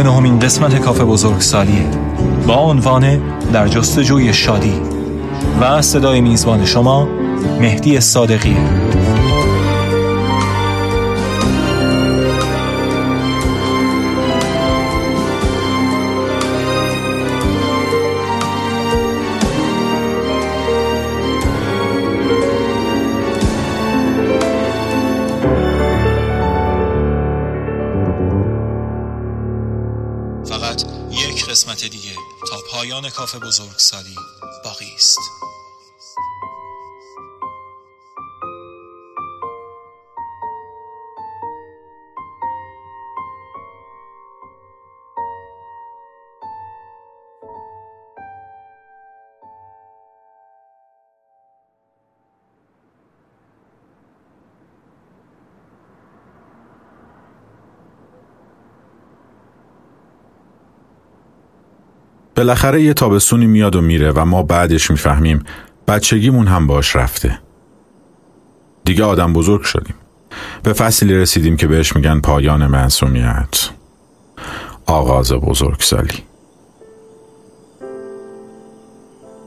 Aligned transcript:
همین 0.00 0.38
قسمت 0.38 0.80
کافه 0.80 1.04
بزرگسالیه 1.04 1.86
با 2.46 2.54
عنوان 2.54 3.20
در 3.52 3.68
جستجوی 3.68 4.32
شادی. 4.32 4.80
و 5.60 5.82
صدای 5.82 6.20
میزبان 6.20 6.64
شما 6.64 7.08
مهدی 7.60 8.00
صادقیه. 8.00 9.01
بالاخره 62.36 62.82
یه 62.82 62.94
تابستونی 62.94 63.46
میاد 63.46 63.76
و 63.76 63.80
میره 63.80 64.12
و 64.12 64.24
ما 64.24 64.42
بعدش 64.42 64.90
می‌فهمیم 64.90 65.44
بچگیمون 65.88 66.46
هم 66.46 66.66
باش 66.66 66.96
رفته. 66.96 67.38
دیگه 68.84 69.04
آدم 69.04 69.32
بزرگ 69.32 69.62
شدیم. 69.62 69.94
به 70.62 70.72
فصلی 70.72 71.14
رسیدیم 71.14 71.56
که 71.56 71.66
بهش 71.66 71.96
میگن 71.96 72.20
پایان 72.20 72.66
منصومیت. 72.66 73.70
آغاز 74.86 75.32
بزرگسالی. 75.32 76.22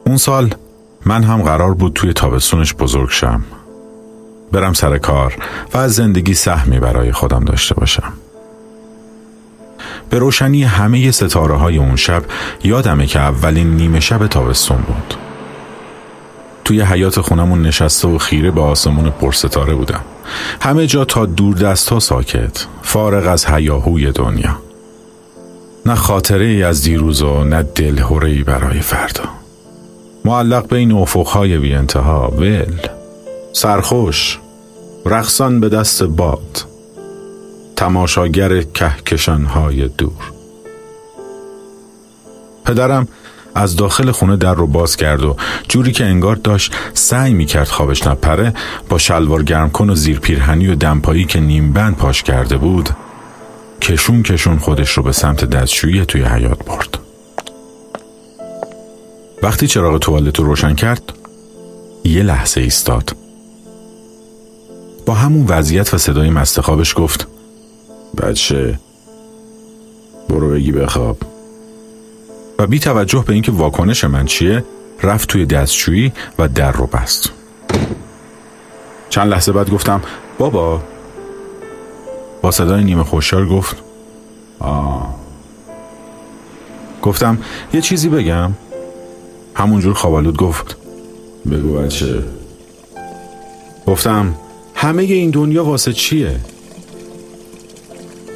اون 0.05 0.17
سال 0.17 0.55
من 1.05 1.23
هم 1.23 1.41
قرار 1.41 1.73
بود 1.73 1.93
توی 1.93 2.13
تابستونش 2.13 2.73
بزرگ 2.73 3.09
شم. 3.09 3.43
برم 4.51 4.73
سر 4.73 4.97
کار 4.97 5.37
و 5.73 5.77
از 5.77 5.95
زندگی 5.95 6.33
سهمی 6.33 6.79
برای 6.79 7.11
خودم 7.11 7.45
داشته 7.45 7.75
باشم. 7.75 8.13
به 10.09 10.19
روشنی 10.19 10.63
همه 10.63 11.11
ستاره 11.11 11.55
های 11.55 11.77
اون 11.77 11.95
شب 11.95 12.23
یادمه 12.63 13.05
که 13.05 13.19
اولین 13.19 13.75
نیمه 13.75 13.99
شب 13.99 14.27
تابستون 14.27 14.77
بود. 14.77 15.13
توی 16.65 16.81
حیات 16.81 17.21
خونمون 17.21 17.61
نشسته 17.61 18.07
و 18.07 18.17
خیره 18.17 18.51
به 18.51 18.61
آسمون 18.61 19.09
پرستاره 19.09 19.75
بودم. 19.75 20.01
همه 20.61 20.87
جا 20.87 21.05
تا 21.05 21.25
دور 21.25 21.55
دست 21.55 21.89
ها 21.89 21.99
ساکت 21.99 22.67
فارغ 22.81 23.27
از 23.27 23.45
هیاهوی 23.45 24.11
دنیا. 24.11 24.57
نه 25.85 25.95
خاطره 25.95 26.45
ای 26.45 26.63
از 26.63 26.83
دیروز 26.83 27.21
و 27.21 27.43
نه 27.43 27.63
دل 27.63 28.03
ای 28.23 28.43
برای 28.43 28.79
فردا. 28.79 29.23
معلق 30.25 30.67
بین 30.67 30.91
افقهای 30.91 31.57
بی 31.57 31.73
انتها 31.73 32.33
ول. 32.37 32.79
سرخوش 33.53 34.39
رقصان 35.05 35.59
به 35.59 35.69
دست 35.69 36.03
باد. 36.03 36.74
تماشاگر 37.75 38.61
کهکشانهای 38.61 39.87
دور. 39.87 40.31
پدرم 42.65 43.07
از 43.55 43.75
داخل 43.75 44.11
خونه 44.11 44.37
در 44.37 44.53
رو 44.53 44.67
باز 44.67 44.97
کرد 44.97 45.23
و 45.23 45.35
جوری 45.67 45.91
که 45.91 46.05
انگار 46.05 46.35
داشت 46.35 46.73
سعی 46.93 47.33
می 47.33 47.45
کرد 47.45 47.67
خوابش 47.67 48.07
نپره 48.07 48.53
با 48.89 48.97
شلوار 48.97 49.43
گرم 49.43 49.69
کن 49.69 49.89
و 49.89 49.95
زیر 49.95 50.19
پیرهنی 50.19 50.67
و 50.67 50.75
دمپایی 50.75 51.25
که 51.25 51.39
نیم 51.39 51.73
بند 51.73 51.95
پاش 51.95 52.23
کرده 52.23 52.57
بود 52.57 52.89
کشون 53.81 54.23
کشون 54.23 54.57
خودش 54.57 54.91
رو 54.91 55.03
به 55.03 55.11
سمت 55.11 55.45
دستشویی 55.45 56.05
توی 56.05 56.23
حیات 56.23 56.65
برد. 56.65 56.97
وقتی 59.43 59.67
چراغ 59.67 59.99
توالت 59.99 60.39
رو 60.39 60.45
روشن 60.45 60.75
کرد 60.75 61.13
یه 62.03 62.23
لحظه 62.23 62.61
ایستاد. 62.61 63.15
با 65.05 65.13
همون 65.13 65.45
وضعیت 65.47 65.93
و 65.93 65.97
صدای 65.97 66.29
مستخابش 66.29 66.93
گفت 66.97 67.27
بچه 68.17 68.79
برو 70.29 70.49
بگی 70.49 70.71
بخواب. 70.71 71.17
و 72.59 72.67
بی 72.67 72.79
توجه 72.79 73.23
به 73.27 73.33
اینکه 73.33 73.51
واکنش 73.51 74.03
من 74.03 74.25
چیه 74.25 74.63
رفت 75.03 75.29
توی 75.29 75.45
دستشویی 75.45 76.11
و 76.39 76.47
در 76.47 76.71
رو 76.71 76.87
بست. 76.87 77.31
چند 79.09 79.27
لحظه 79.27 79.51
بعد 79.51 79.69
گفتم 79.69 80.01
بابا. 80.37 80.83
با 82.41 82.51
صدای 82.51 82.83
نیمه 82.83 83.03
خوشحال 83.03 83.47
گفت 83.47 83.75
آه 84.59 85.15
گفتم 87.01 87.37
یه 87.73 87.81
چیزی 87.81 88.09
بگم. 88.09 88.51
همونجور 89.55 89.93
خوابالود 89.93 90.37
گفت 90.37 90.77
بگو 91.51 91.73
بچه. 91.73 92.23
گفتم 93.87 94.35
همه 94.75 95.03
این 95.03 95.31
دنیا 95.31 95.65
واسه 95.65 95.93
چیه؟ 95.93 96.39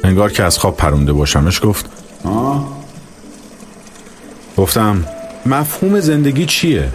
انگار 0.04 0.32
که 0.32 0.42
از 0.44 0.58
خواب 0.58 0.76
پرونده 0.76 1.12
باشمش 1.12 1.60
گفت. 1.64 1.86
آه. 2.24 2.80
گفتم 4.56 5.04
مفهوم 5.46 6.00
زندگی 6.00 6.46
چیه؟ 6.46 6.88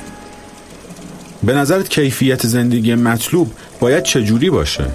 به 1.44 1.54
نظرت 1.54 1.90
کیفیت 1.90 2.48
زندگی 2.48 2.96
مطلوب 2.96 3.52
باید 3.80 4.04
چجوری 4.04 4.50
باشه؟ 4.50 4.86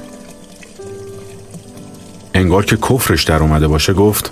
انگار 2.35 2.65
که 2.65 2.77
کفرش 2.77 3.25
در 3.25 3.43
اومده 3.43 3.69
باشه 3.69 3.93
گفت 3.93 4.31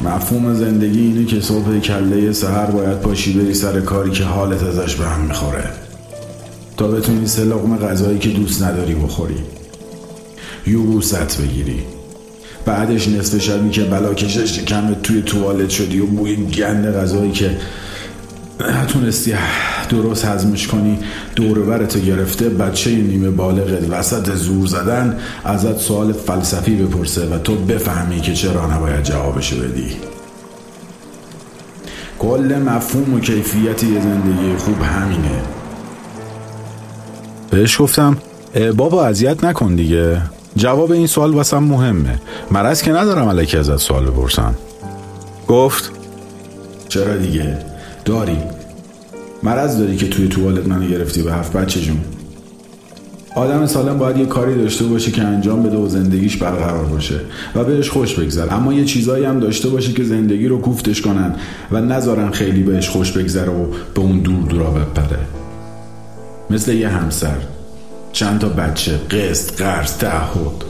مفهوم 0.00 0.54
زندگی 0.54 1.00
اینه 1.00 1.24
که 1.24 1.40
صبح 1.40 1.78
کله 1.78 2.32
سهر 2.32 2.66
باید 2.66 3.00
پاشی 3.00 3.32
بری 3.32 3.54
سر 3.54 3.80
کاری 3.80 4.10
که 4.10 4.24
حالت 4.24 4.62
ازش 4.62 4.94
به 4.94 5.06
هم 5.06 5.20
می‌خوره. 5.20 5.70
تا 6.76 6.88
بتونی 6.88 7.26
سه 7.26 7.44
لقمه 7.44 7.76
غذایی 7.76 8.18
که 8.18 8.28
دوست 8.28 8.62
نداری 8.62 8.94
بخوری. 8.94 9.36
یوبوست 10.66 11.40
بگیری. 11.42 11.82
بعدش 12.64 13.08
نصف 13.08 13.38
شبی 13.38 13.70
که 13.70 13.82
بلا 13.82 14.14
کشش 14.14 14.58
کم 14.58 14.94
توی 15.02 15.22
توالت 15.22 15.70
شدی 15.70 16.00
و 16.00 16.06
بوی 16.06 16.36
گند 16.36 16.86
غذایی 16.96 17.32
که 17.32 17.56
نتونستی 18.68 19.34
درست 19.88 20.24
هضمش 20.24 20.68
کنی 20.68 20.98
دور 21.36 21.86
تو 21.86 22.00
گرفته 22.00 22.48
بچه 22.48 22.90
نیمه 22.90 23.30
بالغت 23.30 23.90
وسط 23.90 24.34
زور 24.34 24.66
زدن 24.66 25.18
ازت 25.44 25.78
سوال 25.78 26.12
فلسفی 26.12 26.76
بپرسه 26.76 27.26
و 27.26 27.38
تو 27.38 27.54
بفهمی 27.54 28.20
که 28.20 28.32
چرا 28.34 28.76
نباید 28.76 29.02
جوابشو 29.02 29.56
بدی. 29.56 29.96
کل 32.18 32.62
مفهوم 32.66 33.14
و 33.14 33.20
کیفیت 33.20 33.84
یه 33.84 34.00
زندگی 34.00 34.56
خوب 34.56 34.82
همینه. 34.82 35.42
بهش 37.50 37.80
گفتم 37.80 38.16
بابا 38.76 39.06
اذیت 39.06 39.44
نکن 39.44 39.74
دیگه. 39.74 40.22
جواب 40.60 40.92
این 40.92 41.06
سوال 41.06 41.30
واسم 41.30 41.58
مهمه. 41.58 42.20
مرض 42.50 42.82
که 42.82 42.92
ندارم 42.92 43.28
علیکی 43.28 43.56
ازت 43.56 43.76
سوال 43.76 44.04
بپرسم 44.04 44.54
گفت 45.48 45.90
چرا 46.88 47.16
دیگه؟ 47.16 47.58
داری. 48.04 48.36
مرض 49.42 49.78
داری 49.78 49.96
که 49.96 50.08
توی 50.08 50.28
توالت 50.28 50.66
منو 50.66 50.88
گرفتی 50.88 51.22
به 51.22 51.32
هفت 51.32 51.52
بچه 51.52 51.80
جون. 51.80 52.00
آدم 53.34 53.66
سالم 53.66 53.98
باید 53.98 54.16
یه 54.16 54.26
کاری 54.26 54.54
داشته 54.54 54.84
باشه 54.84 55.10
که 55.10 55.22
انجام 55.22 55.62
بده 55.62 55.76
و 55.76 55.88
زندگیش 55.88 56.36
برقرار 56.36 56.84
باشه 56.84 57.20
و 57.54 57.64
بهش 57.64 57.90
خوش 57.90 58.14
بگذره 58.14 58.52
اما 58.52 58.72
یه 58.72 58.84
چیزایی 58.84 59.24
هم 59.24 59.40
داشته 59.40 59.68
باشه 59.68 59.92
که 59.92 60.04
زندگی 60.04 60.48
رو 60.48 60.60
کوفتش 60.60 61.00
کنن 61.00 61.34
و 61.70 61.80
نذارن 61.80 62.30
خیلی 62.30 62.62
بهش 62.62 62.88
خوش 62.88 63.12
بگذره 63.12 63.52
و 63.52 63.66
به 63.94 64.00
اون 64.00 64.18
دور 64.18 64.42
دورا 64.42 64.70
بپره. 64.70 65.18
مثل 66.50 66.72
یه 66.72 66.88
همسر. 66.88 67.36
چند 68.12 68.40
تا 68.40 68.48
بچه 68.48 68.96
قسط 68.96 69.62
قرض 69.62 69.96
تعهد. 69.96 70.64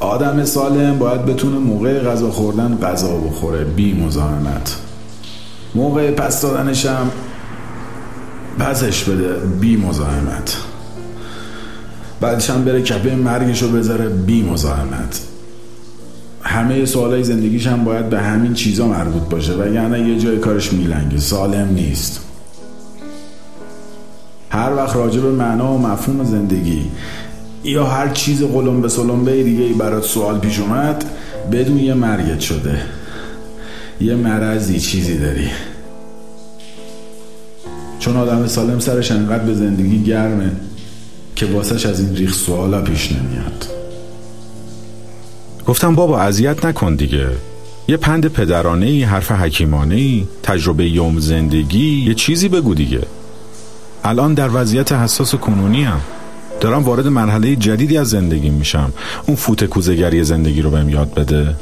آدم 0.00 0.44
سالم 0.44 0.98
باید 0.98 1.26
بتونه 1.26 1.58
موقع 1.58 1.98
غذا 1.98 2.30
خوردن 2.30 2.78
غذا 2.82 3.16
بخوره. 3.16 3.64
بی 3.64 3.94
مزاحمت. 3.94 4.76
موقع 5.74 6.10
پس 6.10 6.42
دادنشم 6.42 7.10
پسش 8.58 9.04
بده. 9.04 9.34
بی 9.60 9.76
مزاحمت. 9.76 10.56
بعدش 12.20 12.50
هم 12.50 12.64
بره 12.64 12.82
کپه 12.82 13.14
مرگشو 13.14 13.72
بذاره. 13.72 14.08
بی 14.08 14.42
مزاحمت. 14.42 15.20
همه 16.42 16.84
سوالای 16.84 17.24
زندگیش 17.24 17.66
هم 17.66 17.84
باید 17.84 18.10
به 18.10 18.20
همین 18.20 18.54
چیزا 18.54 18.86
مربوط 18.86 19.22
باشه. 19.22 19.52
وگرنه 19.52 20.08
یه 20.08 20.18
جای 20.18 20.38
کارش 20.38 20.72
میلنگه. 20.72 21.18
سالم 21.18 21.68
نیست. 21.74 22.29
هر 24.50 24.74
وقت 24.74 24.96
راجع 24.96 25.20
به 25.20 25.30
معنا 25.30 25.74
و 25.74 25.78
مفهوم 25.78 26.24
زندگی 26.24 26.90
یا 27.64 27.86
هر 27.86 28.08
چیز 28.08 28.42
قلم 28.42 28.82
به 28.82 28.88
سلمبه 28.88 29.42
دیگه 29.42 29.64
ای 29.64 29.72
برات 29.72 30.04
سوال 30.04 30.38
پیش 30.38 30.58
اومد 30.58 31.04
بدون 31.52 31.78
یه 31.78 31.94
مرگت 31.94 32.40
شده. 32.40 32.80
یه 34.00 34.14
مرضی 34.14 34.80
چیزی 34.80 35.18
داری. 35.18 35.50
چون 37.98 38.16
آدم 38.16 38.46
سالم 38.46 38.78
سرش 38.78 39.10
انقدر 39.10 39.44
به 39.44 39.54
زندگی 39.54 40.02
گرمه 40.02 40.52
که 41.36 41.46
واسش 41.46 41.86
از 41.86 42.00
این 42.00 42.16
ریخ 42.16 42.34
سوالا 42.34 42.82
پیش 42.82 43.12
نمیاد. 43.12 43.66
گفتم 45.66 45.94
بابا 45.94 46.20
اذیت 46.20 46.64
نکن 46.64 46.94
دیگه. 46.94 47.28
یه 47.88 47.96
پند 47.96 48.26
پدرانه 48.26 48.86
ای 48.86 49.02
حرف 49.02 49.32
حکیمانه 49.32 49.94
ای 49.94 50.26
تجربه 50.42 50.88
یوم 50.88 51.18
زندگی 51.18 52.04
یه 52.06 52.14
چیزی 52.14 52.48
بگو 52.48 52.74
دیگه. 52.74 53.00
الان 54.04 54.34
در 54.34 54.48
وضعیت 54.52 54.92
حساس 54.92 55.34
کنونی 55.34 55.84
هم 55.84 56.00
دارم 56.60 56.82
وارد 56.82 57.06
مرحله 57.06 57.56
جدیدی 57.56 57.98
از 57.98 58.10
زندگی 58.10 58.50
میشم. 58.50 58.92
اون 59.26 59.36
فوت 59.36 59.64
کوزگری 59.64 60.24
زندگی 60.24 60.62
رو 60.62 60.70
بهم 60.70 60.88
یاد 60.88 61.14
بده. 61.14 61.54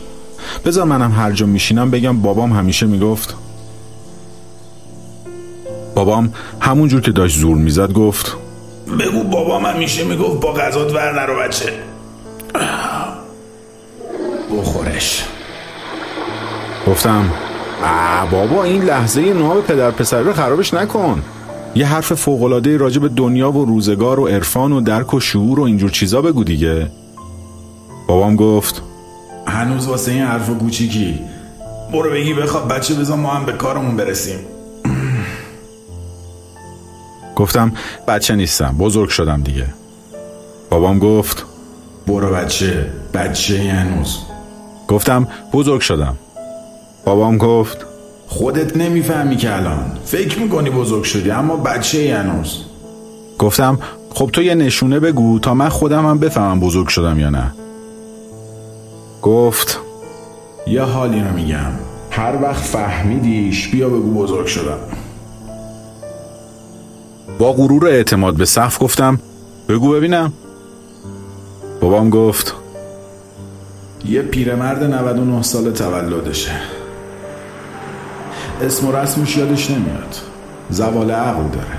بذار 0.64 0.84
منم 0.84 1.12
هر 1.12 1.32
جا 1.32 1.46
میشینم 1.46 1.90
بگم 1.90 2.22
بابام 2.22 2.52
همیشه 2.52 2.86
می‌گفت 2.86 3.34
بابام 5.94 6.32
همون 6.60 6.88
جور 6.88 7.00
که 7.00 7.12
داشت 7.12 7.38
زور 7.38 7.56
می‌زد 7.56 7.92
گفت 7.92 8.36
بگو 9.00 9.24
بابام 9.24 9.66
همیشه 9.66 10.04
می‌گفت 10.04 10.40
با 10.40 10.52
غذات 10.52 10.94
ور 10.94 11.20
نرو 11.20 11.40
بچه. 11.40 11.72
بخورش. 14.58 15.24
گفتم 16.86 17.32
آه 17.84 18.30
بابا 18.30 18.64
این 18.64 18.82
لحظه 18.82 19.20
نام 19.20 19.60
پدر 19.60 19.90
پسر 19.90 20.20
رو 20.20 20.32
خرابش 20.32 20.74
نکن. 20.74 21.22
یه 21.74 21.86
حرف 21.86 22.12
فوقلاده 22.12 22.76
راجع 22.76 23.00
به 23.00 23.08
دنیا 23.08 23.52
و 23.52 23.64
روزگار 23.64 24.20
و 24.20 24.28
عرفان 24.28 24.72
و 24.72 24.80
درک 24.80 25.14
و 25.14 25.20
شعور 25.20 25.60
و 25.60 25.62
اینجور 25.62 25.90
چیزا 25.90 26.22
بگو 26.22 26.44
دیگه. 26.44 26.90
بابام 28.08 28.36
گفت 28.36 28.82
هنوز 29.46 29.86
واسه 29.86 30.12
این 30.12 30.22
حرف 30.22 30.50
کوچیکی 30.50 31.20
برو 31.92 32.10
بگی 32.10 32.34
بخواب 32.34 32.74
بچه 32.74 32.94
بذار 32.94 33.16
ما 33.16 33.30
هم 33.30 33.46
به 33.46 33.52
کارمون 33.52 33.96
برسیم. 33.96 34.38
گفتم 37.36 37.72
بچه 38.08 38.36
نیستم 38.36 38.76
بزرگ 38.78 39.08
شدم 39.08 39.42
دیگه. 39.42 39.66
بابام 40.70 40.98
گفت 40.98 41.46
برو 42.06 42.34
بچه 42.34 42.92
بچه 43.14 43.58
هنوز. 43.58 44.18
گفتم 44.88 45.28
بزرگ 45.52 45.80
شدم. 45.80 46.16
بابام 47.04 47.38
گفت 47.38 47.87
خودت 48.28 48.76
نمی‌فهمی 48.76 49.36
که 49.36 49.56
الان. 49.56 49.92
فکر 50.04 50.38
می‌کنی 50.38 50.70
بزرگ 50.70 51.04
شدی 51.04 51.30
اما 51.30 51.56
بچه 51.56 52.16
هنوز. 52.16 52.64
گفتم 53.38 53.78
خب 54.14 54.30
تو 54.32 54.42
یه 54.42 54.54
نشونه 54.54 55.00
بگو 55.00 55.38
تا 55.38 55.54
من 55.54 55.68
خودم 55.68 56.06
هم 56.06 56.18
بفهمم 56.18 56.60
بزرگ 56.60 56.88
شدم 56.88 57.18
یا 57.18 57.30
نه. 57.30 57.52
گفت 59.22 59.80
یه 60.66 60.82
حالی 60.82 61.20
رو 61.20 61.32
میگم. 61.34 61.72
هر 62.10 62.42
وقت 62.42 62.62
فهمیدیش 62.62 63.68
بیا 63.68 63.88
بگو 63.88 64.22
بزرگ 64.22 64.46
شدم. 64.46 64.78
با 67.38 67.52
غرور 67.52 67.86
اعتماد 67.86 68.34
به 68.34 68.44
سقف 68.44 68.82
گفتم 68.82 69.18
بگو 69.68 69.90
ببینم. 69.90 70.32
بابام 71.80 72.10
گفت 72.10 72.54
یه 74.04 74.22
پیرمرد 74.22 74.84
99 74.84 75.42
سال 75.42 75.70
تولدشه. 75.70 76.77
اسم 78.62 78.86
و 78.86 78.92
رسمش 78.92 79.36
یادش 79.36 79.70
نمیاد. 79.70 80.16
زوال 80.70 81.10
عقل 81.10 81.48
داره. 81.48 81.78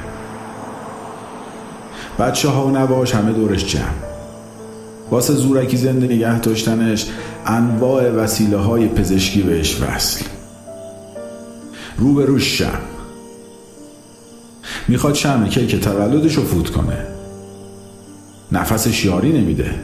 بچه 2.19 2.49
ها 2.49 2.67
و 2.67 2.71
نواش 2.71 3.15
همه 3.15 3.31
دورش 3.31 3.65
جمع. 3.65 3.83
واسه 5.11 5.33
زورکی 5.33 5.77
زنده 5.77 6.05
نگه 6.05 6.39
داشتنش 6.39 7.05
انواع 7.45 8.09
وسیله 8.09 8.57
های 8.57 8.87
پزشکی 8.87 9.41
بهش 9.41 9.81
وصل. 9.81 10.25
رو 11.97 12.13
به 12.13 12.25
روش 12.25 12.57
شم. 12.57 12.79
می‌خواد 14.87 15.13
شم 15.13 15.47
کیک 15.47 15.75
تولدش 15.75 16.35
رو 16.35 16.43
فوت 16.43 16.69
کنه. 16.69 17.07
نفسش 18.51 19.05
یاری 19.05 19.41
نمیده. 19.41 19.75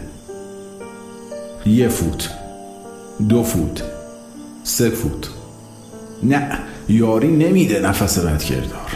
یه 1.66 1.88
فوت. 1.88 2.30
دو 3.30 3.44
فوت. 3.44 3.84
سه 4.64 4.90
فوت. 4.90 5.30
نه. 6.24 6.60
یاری 6.90 7.32
نمیده 7.32 7.80
نفس 7.80 8.20
بدکردار 8.20 8.92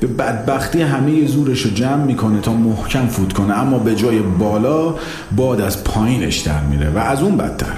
به 0.00 0.06
بدبختی 0.06 0.82
همه 0.82 1.26
زورش 1.26 1.62
رو 1.62 1.70
جمع 1.70 2.04
می‌کنه 2.04 2.40
تا 2.40 2.52
محکم 2.52 3.06
فوت 3.06 3.32
کنه 3.32 3.58
اما 3.58 3.78
به 3.78 3.94
جای 3.94 4.18
بالا 4.18 4.94
باد 5.36 5.60
از 5.60 5.84
پایینش 5.84 6.38
در 6.38 6.60
میره 6.60 6.90
و 6.90 6.98
از 6.98 7.22
اون 7.22 7.36
بدتر. 7.36 7.76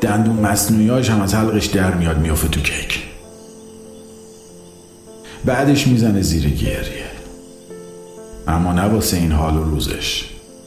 دندون 0.00 0.36
مصنوعیاش 0.36 1.10
هم 1.10 1.20
از 1.20 1.34
حلقش 1.34 1.66
در 1.66 1.94
میاد 1.94 2.18
میافته 2.18 2.48
تو 2.48 2.60
کیک. 2.60 3.02
بعدش 5.44 5.86
می‌زنه 5.86 6.22
زیر 6.22 6.48
گریه. 6.48 7.08
اما 8.48 8.72
نواسه 8.72 9.16
این 9.16 9.32
حال 9.32 9.56
و 9.56 9.64
روزش 9.64 10.24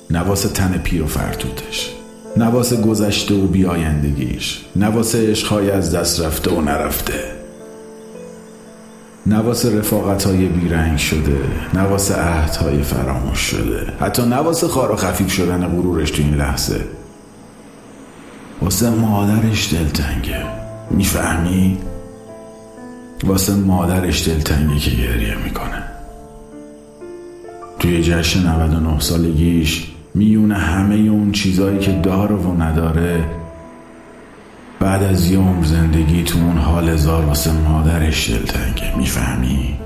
نواسه 0.10 0.50
تن 0.50 0.78
پیر 0.78 1.04
و 1.04 1.08
فرتوتش 1.08 1.96
نواس 2.38 2.74
گذشته 2.74 3.36
و 3.36 3.48
بیایندگیش 3.48 4.62
نواس 4.76 5.16
عشقهای 5.16 5.72
از 5.72 5.96
دست 5.96 6.22
رفته 6.22 6.52
و 6.52 6.62
نرفته. 6.62 7.32
نواس 9.26 9.66
رفاقت 9.66 10.24
های 10.24 10.46
بیرنگ 10.46 10.98
شده 10.98 11.40
نواس 11.74 12.12
عهدهای 12.12 12.84
فراموش 12.84 13.40
شده 13.40 13.94
حتی 14.00 14.22
نواس 14.22 14.64
خار 14.64 14.92
و 14.92 14.96
خفیف 14.96 15.32
شدن 15.32 15.68
غرورش 15.68 16.12
تو 16.12 16.22
این 16.22 16.34
لحظه. 16.34 16.82
واسه 18.62 18.90
مادرش 18.90 19.74
دلتنگه. 19.74 20.44
می‌فهمی؟ 20.92 21.78
واسه 23.24 23.54
مادرش 23.54 24.28
دلتنگه 24.28 24.80
که 24.80 24.92
گریه 24.92 25.36
می‌کنه. 25.44 25.84
توی 27.80 28.04
جشن 28.04 28.48
99 28.48 29.00
سالگیش 29.00 29.92
میونه 30.14 30.56
همه 30.56 30.96
اون 30.96 31.32
چیزایی 31.32 31.80
که 31.80 31.92
داره 31.92 32.36
و 32.36 32.62
نداره. 32.64 33.26
بعد 34.80 35.04
از 35.04 35.32
یه 35.32 35.40
عمر 35.40 35.66
زندگی 35.66 36.24
تو 36.24 36.40
اون 36.40 36.58
حال 36.58 36.90
هزار 36.90 37.26
واسه 37.26 37.52
مادرش 37.52 38.30
دلتنگه 38.30 38.98
می‌فهمی؟ 38.98 39.78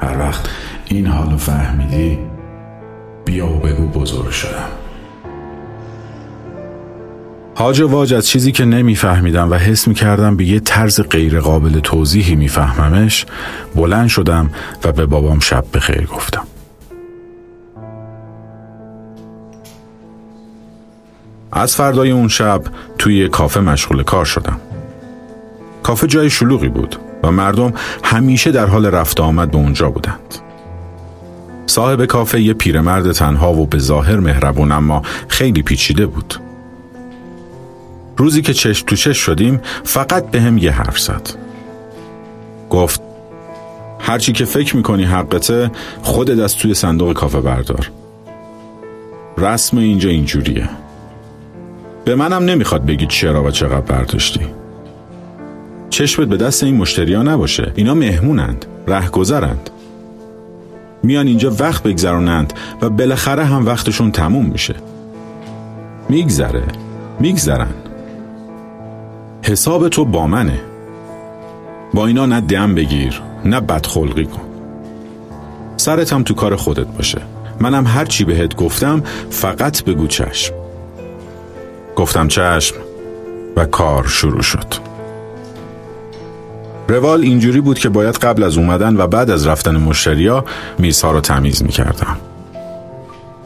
هر 0.00 0.18
وقت 0.18 0.48
این 0.88 1.06
حالو 1.06 1.36
فهمیدی 1.36 2.18
بیا 3.24 3.48
و 3.48 3.58
بگو 3.58 3.86
بزرگ 3.86 4.30
شدم. 4.30 4.68
حاج 7.54 7.80
واج 7.80 8.14
از 8.14 8.28
چیزی 8.28 8.52
که 8.52 8.64
نمیفهمیدم 8.64 9.50
و 9.50 9.54
حس 9.54 9.88
می‌کردم 9.88 10.36
به 10.36 10.44
یه 10.44 10.60
طرز 10.60 11.00
غیر 11.00 11.40
قابل 11.40 11.80
توضیحی 11.80 12.34
میفهممش 12.34 13.26
بلند 13.74 14.08
شدم 14.08 14.50
و 14.84 14.92
به 14.92 15.06
بابام 15.06 15.40
شب 15.40 15.64
به 15.72 15.80
خیر 15.80 16.06
گفتم. 16.06 16.46
از 21.56 21.76
فردای 21.76 22.10
اون 22.10 22.28
شب 22.28 22.62
توی 22.98 23.28
کافه 23.28 23.60
مشغول 23.60 24.02
کار 24.02 24.24
شدم. 24.24 24.60
کافه 25.82 26.06
جای 26.06 26.30
شلوغی 26.30 26.68
بود 26.68 26.96
و 27.22 27.30
مردم 27.30 27.72
همیشه 28.04 28.50
در 28.50 28.66
حال 28.66 28.86
رفت 28.86 29.20
آمد 29.20 29.50
به 29.50 29.56
اونجا 29.56 29.90
بودند. 29.90 30.34
صاحب 31.66 32.04
کافه 32.04 32.40
یه 32.40 32.54
پیرمرد 32.54 33.12
تنها 33.12 33.52
و 33.52 33.66
به 33.66 33.78
ظاهر 33.78 34.16
مهربون 34.16 34.72
اما 34.72 35.02
خیلی 35.28 35.62
پیچیده 35.62 36.06
بود. 36.06 36.34
روزی 38.16 38.42
که 38.42 38.52
چشم 38.52 38.86
تو 38.86 38.96
چشم 38.96 39.12
شدیم 39.12 39.60
فقط 39.84 40.30
به 40.30 40.40
هم 40.40 40.58
یه 40.58 40.70
حرف 40.70 40.98
زد. 40.98 41.30
گفت 42.70 43.00
هرچی 43.98 44.32
که 44.32 44.44
فکر 44.44 44.76
می‌کنی 44.76 45.04
حقته 45.04 45.70
خودت 46.02 46.38
از 46.38 46.56
توی 46.56 46.74
صندوق 46.74 47.12
کافه 47.12 47.40
بردار. 47.40 47.90
رسم 49.38 49.78
اینجا 49.78 50.08
اینجوریه. 50.08 50.68
به 52.06 52.14
منم 52.14 52.44
نمی‌خواد 52.44 52.86
بگی 52.86 53.06
چرا 53.06 53.44
و 53.44 53.50
چقدر 53.50 53.80
برداشتی. 53.80 54.40
چشمت 55.90 56.28
به 56.28 56.36
دست 56.36 56.64
این 56.64 56.76
مشتریا 56.76 57.22
نباشه. 57.22 57.72
اینا 57.74 57.94
مهمونند 57.94 58.64
رهگذرند. 58.86 59.70
میان 61.02 61.26
اینجا 61.26 61.56
وقت 61.58 61.82
بگذرونند 61.82 62.52
و 62.82 62.90
بالاخره 62.90 63.44
هم 63.44 63.66
وقتشون 63.66 64.12
تموم 64.12 64.46
میشه. 64.46 64.74
میگذره 66.08 66.62
میگذرن. 67.20 67.74
حساب 69.42 69.88
تو 69.88 70.04
با 70.04 70.26
منه. 70.26 70.60
با 71.94 72.06
اینا 72.06 72.26
نه 72.26 72.40
دم 72.40 72.74
بگیر 72.74 73.22
نه 73.44 73.60
بدخلقی 73.60 74.24
کن. 74.24 74.42
سرت 75.76 76.12
هم 76.12 76.22
تو 76.22 76.34
کار 76.34 76.56
خودت 76.56 76.86
باشه. 76.86 77.20
منم 77.60 77.86
هر 77.86 78.04
چی 78.04 78.24
بهت 78.24 78.56
گفتم 78.56 79.02
فقط 79.30 79.84
بگو 79.84 80.06
چشم. 80.06 80.65
گفتم 81.96 82.28
چشم 82.28 82.76
و 83.56 83.64
کار 83.64 84.06
شروع 84.06 84.42
شد. 84.42 84.96
روال 86.88 87.20
اینجوری 87.20 87.60
بود 87.60 87.78
که 87.78 87.88
باید 87.88 88.14
قبل 88.14 88.42
از 88.42 88.58
اومدن 88.58 88.96
و 88.96 89.06
بعد 89.06 89.30
از 89.30 89.46
رفتن 89.46 89.76
مشتریا 89.76 90.44
میزها 90.78 91.10
رو 91.10 91.20
تمیز 91.20 91.62
می‌کردم. 91.62 92.16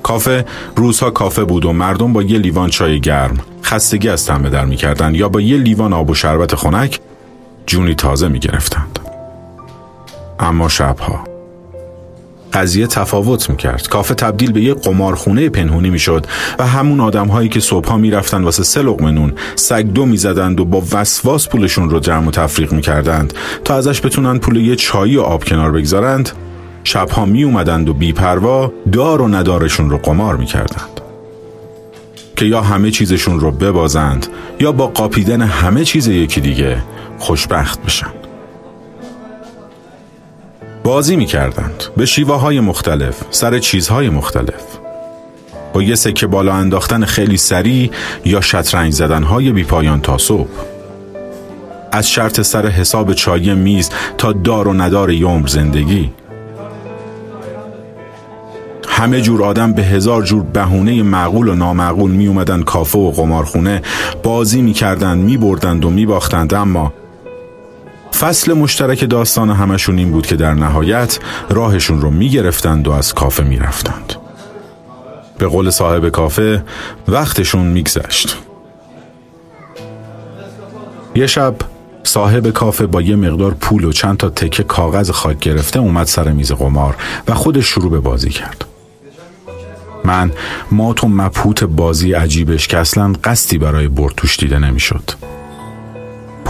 کافه 0.03 0.45
روزها 0.77 1.11
کافه 1.11 1.45
بود 1.45 1.65
و 1.65 1.73
مردم 1.73 2.13
با 2.13 2.23
یه 2.23 2.39
لیوان 2.39 2.71
چای 2.71 3.01
گرم 3.01 3.39
خستگی 3.63 4.09
از 4.09 4.27
تن 4.27 4.43
در 4.43 4.65
می‌کردن 4.65 5.15
یا 5.15 5.29
با 5.29 5.41
یه 5.41 5.57
لیوان 5.57 5.93
آب 5.93 6.11
و 6.11 6.15
شربت 6.15 6.55
خنک 6.55 7.01
جونی 7.67 7.95
تازه 7.95 8.29
می‌گرفتند. 8.29 8.99
اما 10.41 10.69
شبها 10.69 11.30
قضیه 12.53 12.87
تفاوت 12.87 13.51
می‌کرد. 13.51 13.89
کافه 13.89 14.15
تبدیل 14.15 14.53
به 14.53 14.61
یه 14.61 14.75
قمارخونه 14.75 15.49
پنهونی 15.49 15.91
می‌شد 15.91 16.27
و 16.59 16.67
همون 16.67 17.01
آدمهایی 17.01 17.49
که 17.49 17.61
صبحها 17.61 17.97
می‌رفتن 17.97 18.43
واسه 18.43 18.63
سه 18.63 18.83
لقمه 18.83 19.11
نون 19.11 19.33
سگ 19.57 19.83
دو 19.83 20.07
می‌زدند 20.07 20.61
و 20.61 20.65
با 20.65 20.83
وسواس 20.93 21.49
پولشون 21.49 21.91
رو 21.91 22.01
جمع 22.01 22.29
و 22.29 22.31
تفریق 22.31 22.73
می‌کردند. 22.73 23.35
تا 23.65 23.77
ازش 23.77 24.01
بتونن 24.01 24.39
پول 24.39 24.57
یه 24.57 24.77
چایی 24.77 25.17
و 25.17 25.21
آب 25.21 25.45
کنار 25.45 25.73
بگذارند 25.73 26.31
شبها 26.85 27.25
می 27.25 27.45
اومدند 27.45 27.89
و 27.89 27.95
بیپروا 27.95 28.73
دار 28.93 29.23
و 29.23 29.29
ندارشون 29.29 29.91
رو 29.91 29.99
قمار 29.99 30.37
می‌کردند. 30.37 31.01
که 32.37 32.47
یا 32.47 32.61
همه 32.61 32.91
چیزشون 32.91 33.41
رو 33.41 33.51
ببازند 33.51 34.27
یا 34.61 34.73
با 34.73 34.87
قاپیدن 34.87 35.43
همه 35.43 35.85
چیز 35.85 36.09
یکی 36.09 36.41
دیگه 36.41 36.83
خوشبخت 37.19 37.83
بشن. 37.83 38.20
بازی 40.85 41.17
می 41.17 41.27
کردند 41.27 41.85
به 41.97 42.07
شیوه 42.07 42.41
های 42.41 42.61
مختلف 42.61 43.25
سر 43.31 43.59
چیزهای 43.59 44.11
مختلف. 44.11 44.63
با 45.73 45.83
یه 45.83 45.95
سکه 45.95 46.27
بالا 46.27 46.55
انداختن 46.55 47.05
خیلی 47.05 47.37
سریع 47.37 47.91
یا 48.25 48.41
شطرنج 48.41 48.93
زدن 48.93 49.23
های 49.23 49.53
بی 49.53 49.65
پایان 49.65 50.01
تا 50.01 50.19
صبح. 50.19 50.49
از 51.93 52.11
شرط 52.11 52.41
سر 52.41 52.67
حساب 52.67 53.13
چای 53.13 53.55
میز 53.55 53.91
تا 54.19 54.33
دار 54.33 54.69
و 54.69 54.73
ندار 54.73 55.11
یوم 55.11 55.47
زندگی. 55.47 56.11
همه 58.89 59.21
جور 59.21 59.43
آدم 59.43 59.73
به 59.73 59.83
هزار 59.83 60.23
جور 60.23 60.43
بهونه 60.43 61.03
معقول 61.03 61.49
و 61.49 61.55
نامعقول 61.55 62.11
می 62.11 62.27
اومدن 62.27 62.63
کافه 62.63 62.99
و 62.99 63.11
قمارخونه. 63.11 63.83
بازی 64.23 64.63
می 64.63 64.73
کردن 64.73 65.19
می 65.19 65.37
بردند 65.37 65.85
و 65.85 65.91
می 65.91 66.07
باختند 66.07 66.55
اما 66.55 66.93
فصل 68.19 68.53
مشترک 68.53 69.11
داستان 69.11 69.51
همشون 69.51 69.99
این 69.99 70.11
بود 70.11 70.27
که 70.27 70.37
در 70.37 70.55
نهایت 70.55 71.19
راهشون 71.51 72.01
رو 72.01 72.11
می‌گرفتند 72.11 72.89
و 72.89 72.93
از 72.93 73.15
کافه 73.15 73.43
می‌رفتند. 73.43 74.15
به 75.39 75.47
قول 75.47 75.71
صاحب 75.71 76.09
کافه 76.09 76.65
وقتشون 77.09 77.67
میگذشت. 77.67 78.37
یه 81.15 81.27
شب 81.27 81.55
صاحب 82.03 82.51
کافه 82.51 82.87
با 82.87 83.03
یه 83.03 83.17
مقدار 83.17 83.55
پول 83.55 83.85
و 83.85 83.93
چند 83.93 84.17
تا 84.17 84.29
تکه 84.29 84.63
کاغذ 84.63 85.11
خاک 85.11 85.39
گرفته 85.39 85.79
اومد 85.79 86.07
سر 86.07 86.33
میز 86.33 86.53
قمار 86.53 86.97
و 87.29 87.35
خودش 87.35 87.67
شروع 87.67 87.91
به 87.91 88.01
بازی 88.01 88.31
کرد. 88.31 88.65
من 90.05 90.33
مات 90.73 91.05
و 91.05 91.09
مبهوت 91.09 91.65
بازی 91.65 92.13
عجیبش 92.13 92.69
که 92.69 92.79
اصلا 92.79 93.13
قصدی 93.25 93.59
برای 93.59 93.89
برد 93.89 94.15
توش 94.17 94.37
دیده 94.37 94.59
نمی‌شد. 94.59 95.11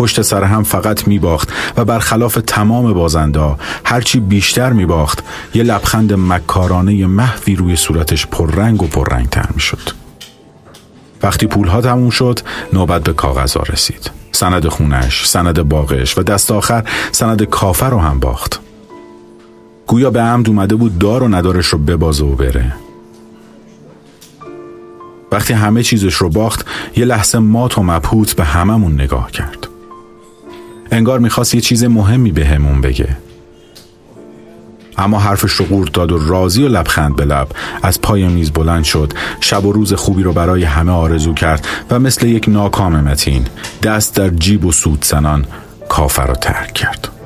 پشت 0.00 0.22
سر 0.22 0.44
هم 0.44 0.62
فقط 0.62 1.08
می 1.08 1.18
باخت 1.18 1.52
و 1.76 1.84
برخلاف 1.84 2.38
تمام 2.46 2.92
بازنده 2.92 3.56
هرچی 3.84 4.20
بیشتر 4.20 4.72
می 4.72 4.86
باخت 4.86 5.24
یه 5.54 5.62
لبخند 5.62 6.12
مکارانه 6.12 7.06
محوی 7.06 7.56
روی 7.56 7.76
صورتش 7.76 8.26
پررنگ 8.26 8.82
و 8.82 8.86
پررنگتر 8.86 9.46
می 9.54 9.60
شد. 9.60 9.90
وقتی 11.22 11.46
پولها 11.46 11.80
تموم 11.80 12.10
شد 12.10 12.40
نوبت 12.72 13.02
به 13.02 13.12
کاغذها 13.12 13.62
رسید. 13.62 14.10
سند 14.32 14.68
خونش، 14.68 15.26
سند 15.26 15.62
باغش 15.62 16.18
و 16.18 16.22
دست 16.22 16.50
آخر 16.50 16.84
سند 17.12 17.42
کافر 17.42 17.90
رو 17.90 17.98
هم 17.98 18.20
باخت. 18.20 18.60
گویا 19.86 20.10
به 20.10 20.20
عمد 20.20 20.48
اومده 20.48 20.76
بود 20.76 20.98
دار 20.98 21.22
و 21.22 21.28
ندارش 21.28 21.66
رو 21.66 21.78
ببازه 21.78 22.24
و 22.24 22.34
بره. 22.34 22.74
وقتی 25.32 25.54
همه 25.54 25.82
چیزش 25.82 26.14
رو 26.14 26.28
باخت 26.28 26.66
یه 26.96 27.04
لحظه 27.04 27.38
مات 27.38 27.78
و 27.78 27.82
مبهوت 27.82 28.36
به 28.36 28.44
هممون 28.44 28.94
نگاه 28.94 29.30
کرد. 29.30 29.59
انگار 30.90 31.18
می‌خواست 31.18 31.54
یه 31.54 31.60
چیز 31.60 31.84
مهمی 31.84 32.32
به 32.32 32.46
همون 32.46 32.80
بگه. 32.80 33.16
اما 34.98 35.18
حرفش 35.18 35.52
رو 35.52 35.64
قورت 35.64 35.92
داد 35.92 36.12
و 36.12 36.18
راضی 36.18 36.62
و 36.62 36.68
لبخند 36.68 37.16
به 37.16 37.24
لب 37.24 37.48
از 37.82 38.00
پای 38.00 38.28
میز 38.28 38.50
بلند 38.50 38.84
شد 38.84 39.12
شب 39.40 39.64
و 39.64 39.72
روز 39.72 39.92
خوبی 39.92 40.22
رو 40.22 40.32
برای 40.32 40.64
همه 40.64 40.92
آرزو 40.92 41.34
کرد 41.34 41.66
و 41.90 41.98
مثل 41.98 42.26
یک 42.26 42.48
ناکام 42.48 43.00
متین 43.00 43.46
دست 43.82 44.16
در 44.16 44.28
جیب 44.28 44.64
و 44.64 44.72
سود 44.72 44.98
سنان 45.02 45.44
کافر 45.88 46.26
رو 46.26 46.34
ترک 46.34 46.74
کرد. 46.74 47.19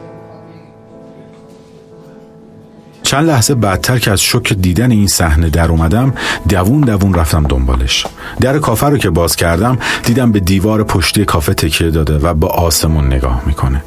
چند 3.05 3.27
لحظه 3.27 3.55
بعدتر 3.55 3.99
که 3.99 4.11
از 4.11 4.21
شک 4.23 4.53
دیدن 4.53 4.91
این 4.91 5.07
صحنه 5.07 5.51
در 5.51 5.71
اومدم 5.71 6.15
دوون 6.49 6.81
دوون 6.81 7.15
رفتم 7.15 7.43
دنبالش. 7.43 8.07
در 8.41 8.59
کافه 8.59 8.87
رو 8.87 8.99
که 8.99 9.11
باز 9.11 9.37
کردم 9.37 9.79
دیدم 10.05 10.33
به 10.33 10.41
دیوار 10.41 10.85
پشتی 10.85 11.25
کافه 11.25 11.55
تکیه 11.55 11.91
داده 11.91 12.19
و 12.19 12.35
با 12.35 12.49
آسمون 12.49 13.07
نگاه 13.07 13.43
می‌کنه. 13.47 13.85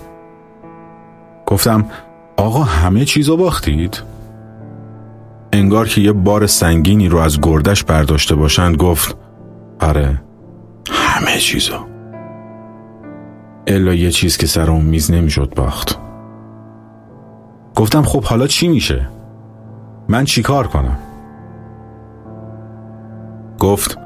گفتم 1.46 1.86
آقا 2.38 2.64
همه 2.64 3.06
چیزو 3.06 3.38
باختید؟ 3.38 4.04
انگار 5.54 5.88
که 5.88 6.02
یه 6.02 6.12
بار 6.12 6.48
سنگینی 6.48 7.10
رو 7.10 7.18
از 7.18 7.42
گردش 7.42 7.84
برداشته 7.84 8.36
باشند 8.36 8.78
گفت 8.78 9.18
آره 9.80 10.22
همه 10.92 11.38
چیزو. 11.38 11.74
الا 13.68 13.94
یه 13.94 14.12
چیز 14.12 14.38
که 14.38 14.48
سر 14.48 14.72
اون 14.72 14.86
میز 14.86 15.12
نمی‌شد 15.12 15.54
باخت. 15.56 16.07
گفتم 17.78 18.02
خب 18.02 18.24
حالا 18.24 18.48
چی 18.48 18.68
میشه؟ 18.68 19.08
من 20.10 20.26
چیکار 20.26 20.68
کنم؟ 20.68 20.98
گفت 23.60 23.98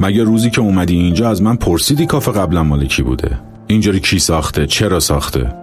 مگه 0.00 0.24
روزی 0.24 0.50
که 0.50 0.60
اومدی 0.60 0.94
اینجا 0.96 1.30
از 1.30 1.42
من 1.42 1.56
پرسیدی 1.56 2.06
کافه 2.06 2.32
قبلا 2.32 2.62
مال 2.62 2.84
کی 2.86 3.02
بوده؟ 3.02 3.38
اینجوری 3.66 4.00
کی 4.00 4.18
ساخته؟ 4.18 4.66
چرا 4.66 5.00
ساخته؟ 5.00 5.54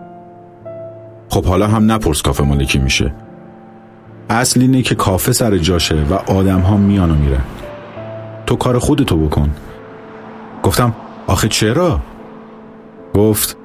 خب 1.29 1.45
حالا 1.45 1.67
هم 1.67 1.91
نپرس 1.91 2.21
کافه 2.21 2.43
مال 2.43 2.63
کی 2.63 2.79
میشه 2.79 3.13
اصل 4.29 4.61
اینه 4.61 4.81
که 4.81 4.95
کافه 4.95 5.31
سر 5.31 5.57
جاشه 5.57 6.03
و 6.09 6.13
آدم 6.13 6.59
ها 6.59 6.77
میان 6.77 7.11
و 7.11 7.15
میرن 7.15 7.43
تو 8.45 8.55
کار 8.55 8.79
خودتو 8.79 9.17
بکن 9.17 9.49
گفتم 10.63 10.95
آخه 11.27 11.47
چرا؟ 11.47 11.99
گفت 13.13 13.57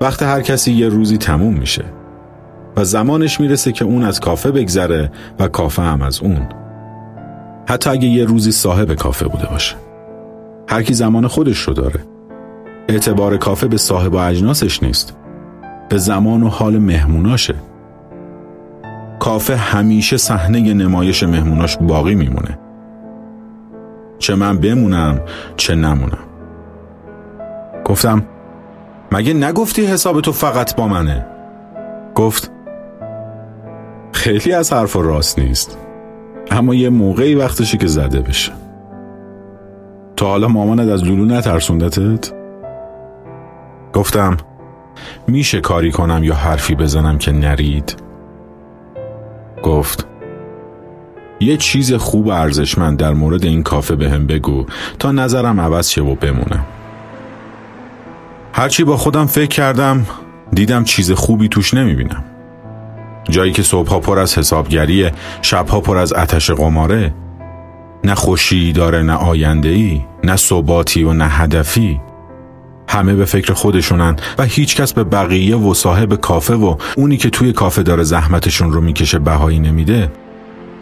وقت 0.00 0.22
هر 0.22 0.42
کسی 0.42 0.72
یه 0.72 0.88
روزی 0.88 1.18
تموم 1.18 1.54
میشه 1.54 1.97
و 2.78 2.84
زمانش 2.84 3.40
می‌رسه 3.40 3.72
که 3.72 3.84
اون 3.84 4.04
از 4.04 4.20
کافه 4.20 4.50
بگذره 4.50 5.10
و 5.38 5.48
کافه 5.48 5.82
هم 5.82 6.02
از 6.02 6.20
اون. 6.20 6.48
حتی 7.68 7.90
اگه 7.90 8.08
یه 8.08 8.24
روزی 8.24 8.52
صاحب 8.52 8.94
کافه 8.94 9.28
بوده 9.28 9.46
باشه. 9.46 9.76
هر 10.68 10.82
کی 10.82 10.94
زمان 10.94 11.26
خودش 11.26 11.58
رو 11.58 11.74
داره. 11.74 12.00
اعتبار 12.88 13.36
کافه 13.36 13.66
به 13.66 13.76
صاحب 13.76 14.12
و 14.12 14.16
اجناسش 14.16 14.82
نیست. 14.82 15.16
به 15.88 15.98
زمان 15.98 16.42
و 16.42 16.48
حال 16.48 16.78
مهموناشه. 16.78 17.54
کافه 19.18 19.56
همیشه 19.56 20.16
صحنه 20.16 20.74
نمایش 20.74 21.22
مهموناش 21.22 21.76
باقی 21.76 22.14
میمونه. 22.14 22.58
چه 24.18 24.34
من 24.34 24.58
بمونم 24.58 25.20
چه 25.56 25.74
نمونم. 25.74 26.24
گفتم 27.84 28.22
مگه 29.12 29.34
نگفتی 29.34 29.86
حساب 29.86 30.20
تو 30.20 30.32
فقط 30.32 30.76
با 30.76 30.88
منه؟ 30.88 31.26
گفت 32.14 32.50
خیلی 34.12 34.52
از 34.52 34.72
حرف 34.72 34.96
راست 34.96 35.38
نیست 35.38 35.78
اما 36.50 36.74
یه 36.74 36.88
موقعی 36.88 37.34
وقتشه 37.34 37.78
که 37.78 37.86
زده 37.86 38.20
بشه 38.20 38.52
تا 40.16 40.26
حالا 40.26 40.48
مامانت 40.48 40.88
از 40.88 41.04
لولو 41.04 41.24
نترسوندتت؟ 41.24 42.32
گفتم 43.92 44.36
میشه 45.28 45.60
کاری 45.60 45.92
کنم 45.92 46.24
یا 46.24 46.34
حرفی 46.34 46.74
بزنم 46.74 47.18
که 47.18 47.32
نرید؟ 47.32 48.02
گفت 49.62 50.06
یه 51.40 51.56
چیز 51.56 51.92
خوب 51.94 52.28
ارزشمند 52.28 52.98
در 52.98 53.14
مورد 53.14 53.44
این 53.44 53.62
کافه 53.62 53.96
به 53.96 54.10
هم 54.10 54.26
بگو 54.26 54.66
تا 54.98 55.12
نظرم 55.12 55.60
عوض 55.60 55.88
شه 55.88 56.02
و 56.02 56.14
بمونم 56.14 56.66
هرچی 58.52 58.84
با 58.84 58.96
خودم 58.96 59.26
فکر 59.26 59.46
کردم 59.46 60.06
دیدم 60.52 60.84
چیز 60.84 61.12
خوبی 61.12 61.48
توش 61.48 61.74
نمی‌بینم 61.74 62.24
جایی 63.28 63.52
که 63.52 63.62
صبحها 63.62 64.00
پر 64.00 64.18
از 64.18 64.38
حسابگریه 64.38 65.12
شبها 65.42 65.80
پر 65.80 65.98
از 65.98 66.12
آتش 66.12 66.50
قماره 66.50 67.14
نه 68.04 68.14
خوشی 68.14 68.72
داره 68.72 69.02
نه 69.02 69.12
آینده 69.12 69.68
ای 69.68 70.04
نه 70.24 70.36
ثباتی 70.36 71.04
و 71.04 71.12
نه 71.12 71.28
هدفی. 71.28 72.00
همه 72.88 73.14
به 73.14 73.24
فکر 73.24 73.52
خودشونن 73.52 74.16
و 74.38 74.44
هیچکس 74.44 74.92
به 74.92 75.04
بقیه 75.04 75.56
و 75.56 75.74
صاحب 75.74 76.14
کافه 76.14 76.54
و 76.54 76.76
اونی 76.96 77.16
که 77.16 77.30
توی 77.30 77.52
کافه 77.52 77.82
داره 77.82 78.02
زحمتشون 78.02 78.72
رو 78.72 78.80
می‌کشه 78.80 79.18
بهایی 79.18 79.58
نمیده 79.58 80.12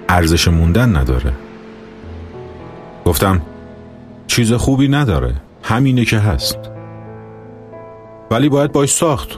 ارزش 0.08 0.48
موندن 0.48 0.96
نداره. 0.96 1.32
گفتم 3.04 3.42
چیز 4.26 4.52
خوبی 4.52 4.88
نداره 4.88 5.34
همینه 5.62 6.04
که 6.04 6.18
هست. 6.18 6.58
ولی 8.30 8.48
باید 8.48 8.72
باش 8.72 8.92
ساخت 8.92 9.28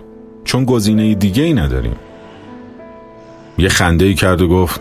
چون 0.45 0.65
گزینه 0.65 1.15
دیگه 1.15 1.43
ای 1.43 1.55
نداریم. 1.55 1.97
یه 3.59 3.69
خنده 3.69 4.05
ای 4.05 4.15
کرد 4.15 4.41
و 4.41 4.49
گفت 4.49 4.81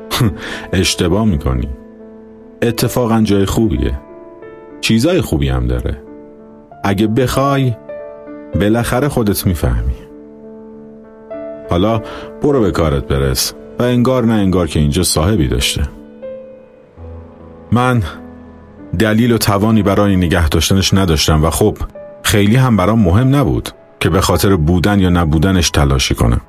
اشتباه 0.72 1.24
می‌کنی. 1.24 1.68
اتفاقا 2.62 3.20
جای 3.20 3.44
خوبیه. 3.44 4.00
چیزای 4.80 5.20
خوبی 5.20 5.48
هم 5.48 5.66
داره. 5.66 6.02
اگه 6.84 7.06
بخوای 7.06 7.76
بالاخره 8.60 9.08
خودت 9.08 9.46
می‌فهمی. 9.46 9.94
حالا 11.70 12.02
برو 12.42 12.60
به 12.60 12.70
کارت 12.70 13.06
برس 13.08 13.54
و 13.78 13.82
انگار 13.82 14.24
نه 14.24 14.32
انگار 14.32 14.66
که 14.66 14.80
اینجا 14.80 15.02
صاحبی 15.02 15.48
داشته. 15.48 15.82
من 17.72 18.02
دلیل 18.98 19.32
و 19.32 19.38
توانی 19.38 19.82
برای 19.82 20.16
نگه 20.16 20.48
داشتنش 20.48 20.94
نداشتم 20.94 21.44
و 21.44 21.50
خب 21.50 21.76
خیلی 22.22 22.56
هم 22.56 22.76
برام 22.76 23.02
مهم 23.02 23.36
نبود 23.36 23.68
که 24.00 24.10
به 24.10 24.20
خاطر 24.20 24.56
بودن 24.56 25.00
یا 25.00 25.08
نبودنش 25.08 25.70
تلاشی 25.70 26.14
کنم. 26.14 26.40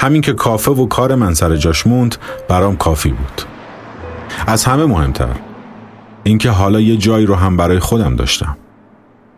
همین 0.00 0.22
که 0.22 0.32
کافه 0.32 0.70
و 0.70 0.86
کار 0.86 1.14
من 1.14 1.34
سر 1.34 1.56
جاش 1.56 1.86
موند 1.86 2.16
برام 2.48 2.76
کافی 2.76 3.10
بود 3.10 3.42
از 4.46 4.64
همه 4.64 4.84
مهمتر 4.84 5.28
اینکه 6.24 6.50
حالا 6.50 6.80
یه 6.80 6.96
جایی 6.96 7.26
رو 7.26 7.34
هم 7.34 7.56
برای 7.56 7.78
خودم 7.78 8.16
داشتم 8.16 8.56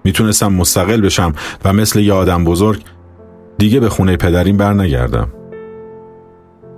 می‌تونستم 0.04 0.52
مستقل 0.52 1.00
بشم 1.00 1.33
و 1.64 1.73
مثل 1.73 2.00
یه 2.00 2.12
آدم 2.12 2.45
بزرگ 2.45 2.83
دیگه 3.59 3.81
به 3.81 3.88
خونه 3.88 4.16
پدریم 4.16 4.57
بر 4.57 4.73
نگردم. 4.73 5.28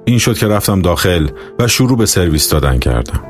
این 0.05 0.19
شد 0.19 0.39
که 0.39 0.49
رفتم 0.49 0.83
داخل 0.83 1.29
و 1.59 1.69
شروع 1.69 1.99
به 1.99 2.07
سرویس 2.07 2.49
دادن 2.49 2.79
کردم. 2.79 3.21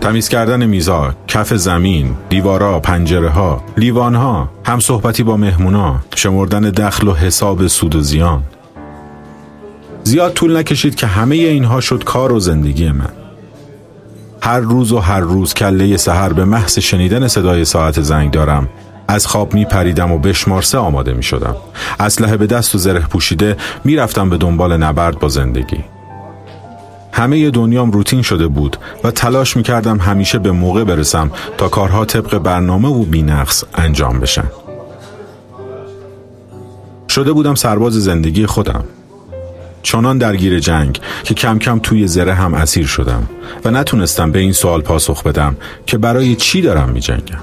تمیز 0.00 0.28
کردن 0.28 0.66
میزا، 0.66 1.14
کف 1.28 1.54
زمین، 1.54 2.16
دیوارا، 2.28 2.80
پنجره 2.80 3.30
ها، 3.30 3.64
لیوان 3.76 4.14
ها، 4.14 4.50
هم 4.64 4.80
صحبتی 4.80 5.22
با 5.22 5.36
مهمونا، 5.36 5.96
شمردن 6.14 6.60
دخل 6.60 7.08
و 7.08 7.14
حساب 7.14 7.66
سود 7.66 7.94
و 7.94 8.00
زیان. 8.00 8.42
زیاد 10.08 10.32
طول 10.32 10.56
نکشید 10.56 10.94
که 10.94 11.06
همه 11.06 11.36
اینها 11.36 11.80
شد 11.80 12.04
کار 12.04 12.32
و 12.32 12.40
زندگی 12.40 12.92
من. 12.92 13.12
هر 14.42 14.60
روز 14.60 14.92
و 14.92 14.98
هر 14.98 15.20
روز 15.20 15.54
کله 15.54 15.96
سحر 15.96 16.32
به 16.32 16.44
محض 16.44 16.78
شنیدن 16.78 17.28
صدای 17.28 17.64
ساعت 17.64 18.00
زنگ 18.00 18.30
دارم 18.30 18.68
از 19.08 19.26
خواب 19.26 19.54
می 19.54 19.64
پریدم 19.64 20.12
و 20.12 20.18
بشمارسه 20.18 20.78
آماده 20.78 21.12
می 21.12 21.22
شدم 21.22 21.56
اسلحه 22.00 22.36
به 22.36 22.46
دست 22.46 22.74
و 22.74 22.78
زره 22.78 23.00
پوشیده 23.00 23.56
می 23.84 23.96
رفتم 23.96 24.30
به 24.30 24.36
دنبال 24.36 24.76
نبرد 24.76 25.18
با 25.18 25.28
زندگی. 25.28 25.84
همه 27.12 27.50
دنیام 27.50 27.90
روتین 27.90 28.22
شده 28.22 28.46
بود 28.48 28.76
و 29.04 29.10
تلاش 29.10 29.56
می 29.56 29.62
کردم 29.62 29.98
همیشه 29.98 30.38
به 30.38 30.52
موقع 30.52 30.84
برسم 30.84 31.30
تا 31.58 31.68
کارها 31.68 32.04
طبق 32.04 32.38
برنامه 32.38 32.88
و 32.88 33.02
بینقص 33.02 33.64
انجام 33.74 34.20
بشن. 34.20 34.50
شده 37.08 37.32
بودم 37.32 37.54
سرباز 37.54 37.92
زندگی 37.92 38.46
خودم. 38.46 38.84
چنان 39.82 40.18
درگیر 40.18 40.58
جنگ 40.58 41.00
که 41.24 41.34
کم 41.34 41.58
کم 41.58 41.78
توی 41.78 42.06
زره 42.06 42.34
هم 42.34 42.54
اسیر 42.54 42.86
شدم 42.86 43.28
و 43.64 43.70
نتونستم 43.70 44.32
به 44.32 44.38
این 44.38 44.52
سوال 44.52 44.80
پاسخ 44.80 45.22
بدم 45.22 45.56
که 45.86 45.98
برای 45.98 46.36
چی 46.36 46.62
دارم 46.62 46.88
می 46.88 47.00
جنگم. 47.00 47.38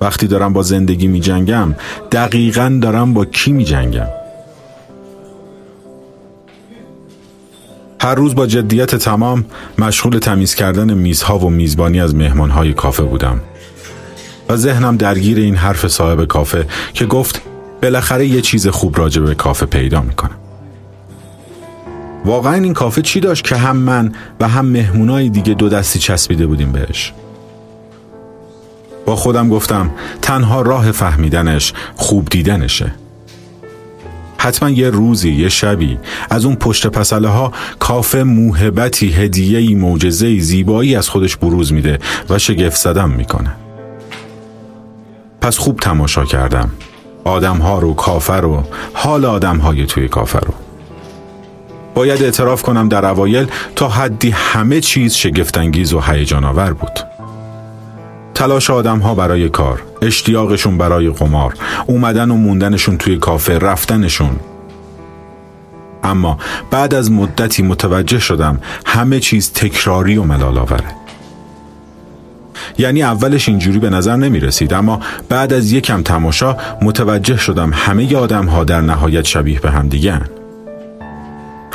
وقتی 0.00 0.26
دارم 0.26 0.52
با 0.52 0.62
زندگی 0.62 1.06
می 1.06 1.20
جنگم 1.20 1.74
دقیقا 2.12 2.78
دارم 2.82 3.14
با 3.14 3.24
کی 3.24 3.52
می 3.52 3.64
جنگم. 3.64 4.06
هر 8.00 8.14
روز 8.14 8.34
با 8.34 8.46
جدیت 8.46 8.94
تمام 8.94 9.44
مشغول 9.78 10.18
تمیز 10.18 10.54
کردن 10.54 10.94
میزها 10.94 11.38
و 11.38 11.50
میزبانی 11.50 12.00
از 12.00 12.14
مهمانهای 12.14 12.72
کافه 12.72 13.02
بودم 13.02 13.40
و 14.48 14.56
ذهنم 14.56 14.96
درگیر 14.96 15.38
این 15.38 15.56
حرف 15.56 15.86
صاحب 15.86 16.24
کافه 16.24 16.66
که 16.94 17.06
گفت 17.06 17.42
بالاخره 17.82 18.26
یه 18.26 18.40
چیز 18.40 18.68
خوب 18.68 18.98
راجع 18.98 19.22
به 19.22 19.34
کافه 19.34 19.66
پیدا 19.66 20.00
می‌کنم 20.00 20.45
واقعا 22.26 22.54
این 22.54 22.72
کافه 22.72 23.02
چی 23.02 23.20
داشت 23.20 23.44
که 23.44 23.56
هم 23.56 23.76
من 23.76 24.12
و 24.40 24.48
هم 24.48 24.66
مهمونای 24.66 25.28
دیگه 25.28 25.54
دو 25.54 25.68
دستی 25.68 25.98
چسبیده 25.98 26.46
بودیم 26.46 26.72
بهش؟ 26.72 27.12
با 29.06 29.16
خودم 29.16 29.48
گفتم 29.48 29.90
تنها 30.22 30.62
راه 30.62 30.92
فهمیدنش 30.92 31.72
خوب 31.96 32.28
دیدنشه. 32.28 32.92
حتما 34.38 34.70
یه 34.70 34.90
روزی 34.90 35.32
یه 35.32 35.48
شبی 35.48 35.98
از 36.30 36.44
اون 36.44 36.56
پشت 36.56 36.86
پسله 36.86 37.28
ها 37.28 37.52
کافه 37.78 38.22
موهبتی 38.22 39.12
هدیهی 39.12 39.74
معجزه‌ای 39.74 40.40
زیبایی 40.40 40.96
از 40.96 41.08
خودش 41.08 41.36
بروز 41.36 41.72
میده 41.72 41.98
و 42.30 42.38
شگفت 42.38 42.76
زدم 42.76 43.10
می‌کنه. 43.10 43.50
پس 45.40 45.58
خوب 45.58 45.80
تماشا 45.80 46.24
کردم. 46.24 46.70
آدم 47.24 47.56
ها 47.56 47.78
رو 47.78 47.94
کافه 47.94 48.34
رو 48.34 48.62
حال 48.94 49.24
آدم 49.24 49.56
های 49.56 49.86
توی 49.86 50.08
کافه 50.08 50.38
رو. 50.38 50.65
باید 51.96 52.22
اعتراف 52.22 52.62
کنم 52.62 52.88
در 52.88 53.06
اوایل 53.06 53.46
تا 53.76 53.88
حدی 53.88 54.30
همه 54.30 54.80
چیز 54.80 55.14
شگفتانگیز 55.14 55.92
و 55.92 56.00
هیجان 56.00 56.44
آور 56.44 56.72
بود. 56.72 57.00
تلاش 58.34 58.70
آدم 58.70 58.98
ها 58.98 59.14
برای 59.14 59.48
کار 59.48 59.82
اشتیاقشون 60.02 60.78
برای 60.78 61.10
قمار 61.10 61.54
اومدن 61.86 62.30
و 62.30 62.34
موندنشون 62.34 62.98
توی 62.98 63.18
کافه 63.18 63.58
رفتنشون. 63.58 64.36
اما 66.04 66.38
بعد 66.70 66.94
از 66.94 67.12
مدتی 67.12 67.62
متوجه 67.62 68.18
شدم 68.18 68.60
همه 68.86 69.20
چیز 69.20 69.52
تکراری 69.52 70.16
و 70.16 70.22
ملال 70.22 70.58
آوره 70.58 70.94
یعنی 72.78 73.02
اولش 73.02 73.48
اینجوری 73.48 73.78
به 73.78 73.90
نظر 73.90 74.16
نمی 74.16 74.40
رسید 74.40 74.74
اما 74.74 75.00
بعد 75.28 75.52
از 75.52 75.72
یکم 75.72 76.02
تماشا 76.02 76.56
متوجه 76.82 77.36
شدم 77.36 77.70
همه 77.74 78.16
آدم 78.16 78.46
ها 78.46 78.64
در 78.64 78.80
نهایت 78.80 79.24
شبیه 79.24 79.60
به 79.60 79.70
هم 79.70 79.88
دیگه 79.88 80.20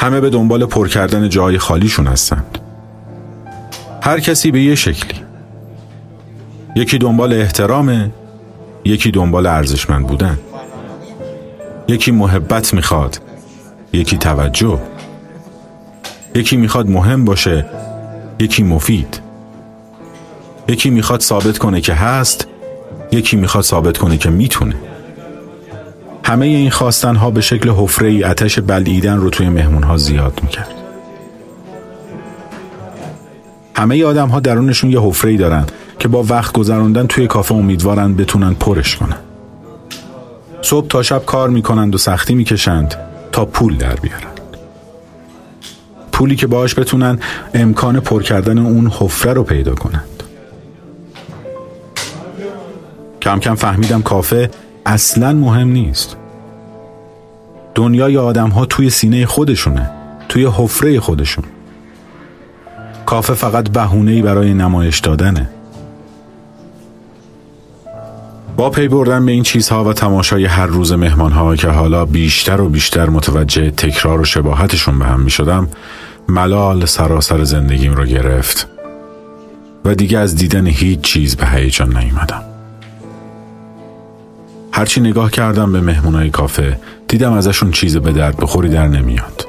همه 0.01 0.19
به 0.19 0.29
دنبال 0.29 0.65
پر 0.65 0.87
کردن 0.87 1.29
جای 1.29 1.57
خالیشون 1.57 2.07
هستند 2.07 2.57
هر 4.01 4.19
کسی 4.19 4.51
به 4.51 4.61
یه 4.61 4.75
شکلی. 4.75 5.21
یکی 6.75 6.97
دنبال 6.97 7.33
احترامه 7.33 8.11
یکی 8.85 9.11
دنبال 9.11 9.45
ارزشمند 9.45 10.07
بودن. 10.07 10.39
یکی 11.87 12.11
محبت 12.11 12.73
می‌خواد 12.73 13.21
یکی 13.93 14.17
توجه. 14.17 14.79
یکی 16.35 16.57
می‌خواد 16.57 16.89
مهم 16.89 17.25
باشه 17.25 17.65
یکی 18.39 18.63
مفید. 18.63 19.21
یکی 20.67 20.89
می‌خواد 20.89 21.21
ثابت 21.21 21.57
کنه 21.57 21.81
که 21.81 21.93
هست 21.93 22.47
یکی 23.11 23.37
می‌خواد 23.37 23.63
ثابت 23.63 23.97
کنه 23.97 24.17
که 24.17 24.29
می‌تونه. 24.29 24.75
همه 26.31 26.45
این 26.45 26.69
خواستن 26.69 27.15
ها 27.15 27.31
به 27.31 27.41
شکل 27.41 27.69
حفره 27.69 28.07
ای 28.07 28.23
اتش 28.23 28.59
بلعیدن 28.59 29.17
رو 29.17 29.29
توی 29.29 29.49
مهمون 29.49 29.83
ها 29.83 29.97
زیاد 29.97 30.39
می‌کرد. 30.43 30.73
همه 33.75 34.03
آدم 34.03 34.27
ها 34.27 34.39
درونشون 34.39 34.91
یه 34.91 35.01
حفره 35.01 35.31
ای 35.31 35.37
دارن 35.37 35.65
که 35.99 36.07
با 36.07 36.23
وقت 36.23 36.53
گذراندن 36.53 37.07
توی 37.07 37.27
کافه 37.27 37.55
امیدوارن 37.55 38.15
بتونن 38.15 38.53
پرش 38.53 38.95
کنن. 38.95 39.17
صبح 40.61 40.87
تا 40.87 41.03
شب 41.03 41.25
کار 41.25 41.49
می‌کنند 41.49 41.95
و 41.95 41.97
سختی 41.97 42.35
می‌کشند 42.35 42.95
تا 43.31 43.45
پول 43.45 43.77
در 43.77 43.95
بیارن. 43.95 44.31
پولی 46.11 46.35
که 46.35 46.47
باش 46.47 46.79
بتونن 46.79 47.19
امکان 47.53 47.99
پر 47.99 48.23
کردن 48.23 48.57
اون 48.57 48.87
حفره 48.87 49.33
رو 49.33 49.43
پیدا 49.43 49.75
کنند. 49.75 50.23
کم 53.21 53.39
کم 53.39 53.55
فهمیدم 53.55 54.01
کافه 54.01 54.49
اصلا 54.85 55.33
مهم 55.33 55.67
نیست. 55.67 56.17
دنیای 57.75 58.17
آدم 58.17 58.49
ها 58.49 58.65
توی 58.65 58.89
سینه 58.89 59.25
خودشونه 59.25 59.89
توی 60.29 60.45
حفره 60.45 60.99
خودشون. 60.99 61.43
کافه 63.05 63.33
فقط 63.33 63.69
بهونه 63.69 64.21
برای 64.21 64.53
نمایش 64.53 64.99
دادنه. 64.99 65.49
با 68.57 68.69
پی 68.69 68.87
بردن 68.87 69.25
به 69.25 69.31
این 69.31 69.43
چیزها 69.43 69.83
و 69.83 69.93
تماشای 69.93 70.45
هر 70.45 70.65
روز 70.65 70.93
مهمانها 70.93 71.55
که 71.55 71.67
حالا 71.67 72.05
بیشتر 72.05 72.61
و 72.61 72.69
بیشتر 72.69 73.09
متوجه 73.09 73.71
تکرار 73.71 74.21
و 74.21 74.25
شباهتشون 74.25 74.99
به 74.99 75.05
هم 75.05 75.19
می 75.19 75.29
شدم 75.29 75.67
ملال 76.29 76.85
سراسر 76.85 77.43
زندگیم 77.43 77.93
رو 77.93 78.05
گرفت 78.05 78.67
و 79.85 79.95
دیگه 79.95 80.17
از 80.19 80.35
دیدن 80.35 80.67
هیچ 80.67 81.01
چیز 81.01 81.35
به 81.35 81.47
هیجان 81.47 81.97
نیومدم. 81.97 82.43
هرچی 84.73 85.01
نگاه 85.01 85.31
کردم 85.31 85.71
به 85.71 85.81
مهمونای 85.81 86.29
کافه 86.29 86.77
دیدم 87.11 87.33
ازشون 87.33 87.71
چیز 87.71 87.97
به 87.97 88.11
درد 88.11 88.37
بخوری 88.37 88.69
در 88.69 88.87
نمیاد. 88.87 89.47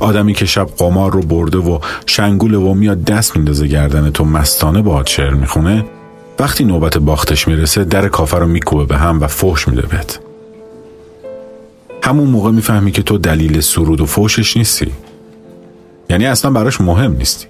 آدمی 0.00 0.34
که 0.34 0.46
شب 0.46 0.66
قمار 0.78 1.12
رو 1.12 1.20
برده 1.20 1.58
و 1.58 1.78
شنگول 2.06 2.54
و 2.54 2.74
میاد 2.74 3.04
دست 3.04 3.36
میندازه 3.36 3.66
گردن 3.66 4.10
تو 4.10 4.24
مستانه 4.24 4.82
باهات 4.82 5.06
شعر 5.06 5.34
می‌خونه 5.34 5.84
وقتی 6.38 6.64
نوبت 6.64 6.98
باختش 6.98 7.48
می‌رسه 7.48 7.84
در 7.84 8.08
کافه 8.08 8.38
رو 8.38 8.46
میکوبه 8.46 8.84
به 8.84 8.96
هم 8.96 9.20
و 9.20 9.26
فحش 9.26 9.68
میده 9.68 9.82
بهت. 9.82 10.20
همون 12.02 12.30
موقع 12.30 12.50
می‌فهمی 12.50 12.92
که 12.92 13.02
تو 13.02 13.18
دلیل 13.18 13.60
سرود 13.60 14.00
و 14.00 14.06
فوشش 14.06 14.56
نیستی. 14.56 14.92
یعنی 16.10 16.26
اصلا 16.26 16.50
براش 16.50 16.80
مهم 16.80 17.12
نیستی. 17.12 17.46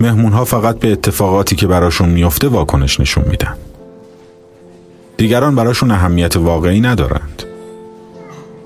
مهمون 0.00 0.32
ها 0.32 0.44
فقط 0.44 0.78
به 0.78 0.92
اتفاقاتی 0.92 1.56
که 1.56 1.66
براشون 1.66 2.08
میفته 2.08 2.48
واکنش 2.48 3.00
نشون 3.00 3.24
میدن. 3.30 3.54
دیگران 5.16 5.54
براشون 5.54 5.90
اهمیت 5.90 6.36
واقعی 6.36 6.80
ندارند. 6.80 7.42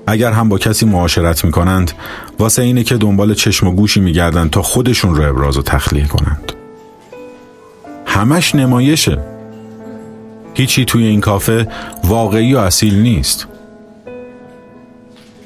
اگر 0.07 0.31
هم 0.31 0.49
با 0.49 0.57
کسی 0.57 0.85
معاشرت 0.85 1.45
می‌کنند 1.45 1.91
واسه 2.39 2.61
اینه 2.61 2.83
که 2.83 2.97
دنبال 2.97 3.33
چشم 3.33 3.67
و 3.67 3.71
گوشی 3.71 3.99
میگردند 3.99 4.49
تا 4.49 4.61
خودشون 4.61 5.15
رو 5.15 5.29
ابراز 5.29 5.57
و 5.57 5.61
تخلیه 5.61 6.07
کنند. 6.07 6.51
همش 8.05 8.55
نمایشه. 8.55 9.17
هیچی 10.53 10.85
توی 10.85 11.05
این 11.05 11.21
کافه 11.21 11.67
واقعی 12.03 12.53
و 12.53 12.57
اصیل 12.57 13.01
نیست. 13.01 13.47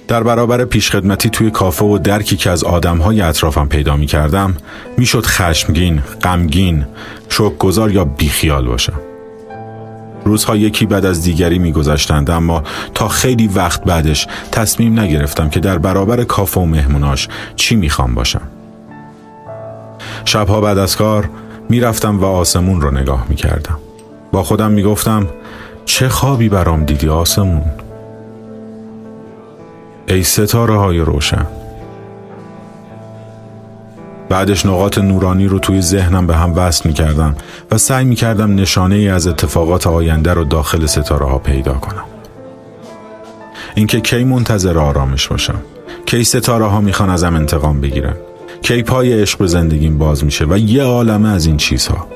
در 0.07 0.23
برابر 0.23 0.65
پیشخدمتی 0.65 1.29
توی 1.29 1.51
کافه 1.51 1.85
و 1.85 1.97
درکی 1.97 2.37
که 2.37 2.49
از 2.49 2.63
آدمهای 2.63 3.21
اطرافم 3.21 3.67
پیدا 3.67 3.95
می 3.95 4.05
کردم 4.05 4.57
می 4.97 5.05
شد 5.05 5.25
خشمگین، 5.25 6.01
غمگین، 6.23 6.85
شکگذار 7.29 7.91
یا 7.91 8.05
بیخیال 8.05 8.65
باشم. 8.67 9.08
روزها 10.29 10.55
یکی 10.55 10.85
بعد 10.85 11.05
از 11.05 11.23
دیگری 11.23 11.59
میگذشتند 11.59 12.29
اما 12.29 12.63
تا 12.93 13.07
خیلی 13.07 13.47
وقت 13.47 13.83
بعدش 13.83 14.27
تصمیم 14.51 14.99
نگرفتم 14.99 15.49
که 15.49 15.59
در 15.59 15.77
برابر 15.77 16.23
کافه 16.23 16.59
و 16.59 16.65
مهموناش 16.65 17.27
چی 17.55 17.75
می‌خوام 17.75 18.15
باشم. 18.15 18.41
شبها 20.25 20.61
بعد 20.61 20.77
از 20.77 20.95
کار 20.95 21.29
می‌رفتم 21.69 22.19
و 22.19 22.25
آسمون 22.25 22.81
رو 22.81 22.91
نگاه 22.91 23.25
می‌کردم. 23.29 23.77
با 24.31 24.43
خودم 24.43 24.71
می‌گفتم 24.71 25.27
چه 25.85 26.09
خوابی 26.09 26.49
برام 26.49 26.85
دیدی 26.85 27.09
آسمون؟ 27.09 27.65
ای 30.07 30.23
ستاره 30.23 30.77
های 30.77 30.99
روشن 30.99 31.45
بعدش 34.29 34.65
نقاط 34.65 34.97
نورانی 34.97 35.47
رو 35.47 35.59
توی 35.59 35.81
ذهنم 35.81 36.27
به 36.27 36.35
هم 36.35 36.53
وصل 36.55 36.89
می 36.89 36.93
کردم 36.93 37.35
و 37.71 37.77
سعی 37.77 38.05
می 38.05 38.15
کردم 38.15 38.55
نشانه 38.55 38.95
ای 38.95 39.09
از 39.09 39.27
اتفاقات 39.27 39.87
آینده 39.87 40.33
رو 40.33 40.43
داخل 40.43 40.85
ستاره 40.85 41.25
ها 41.25 41.37
پیدا 41.37 41.73
کنم. 41.73 42.03
اینکه 43.75 43.99
کی 43.99 44.23
منتظر 44.23 44.77
آرامش 44.77 45.27
باشم 45.27 45.61
کی 46.05 46.23
ستاره 46.23 46.65
ها 46.65 46.81
می‌خوان 46.81 47.09
ازم 47.09 47.35
انتقام 47.35 47.81
بگیرن. 47.81 48.15
کی 48.61 48.83
پای 48.83 49.21
عشق 49.21 49.39
به 49.39 49.47
زندگیم 49.47 49.97
باز 49.97 50.23
میشه 50.23 50.45
و 50.45 50.57
یه 50.57 50.83
عالمه 50.83 51.29
از 51.29 51.45
این 51.45 51.57
چیزها. 51.57 52.07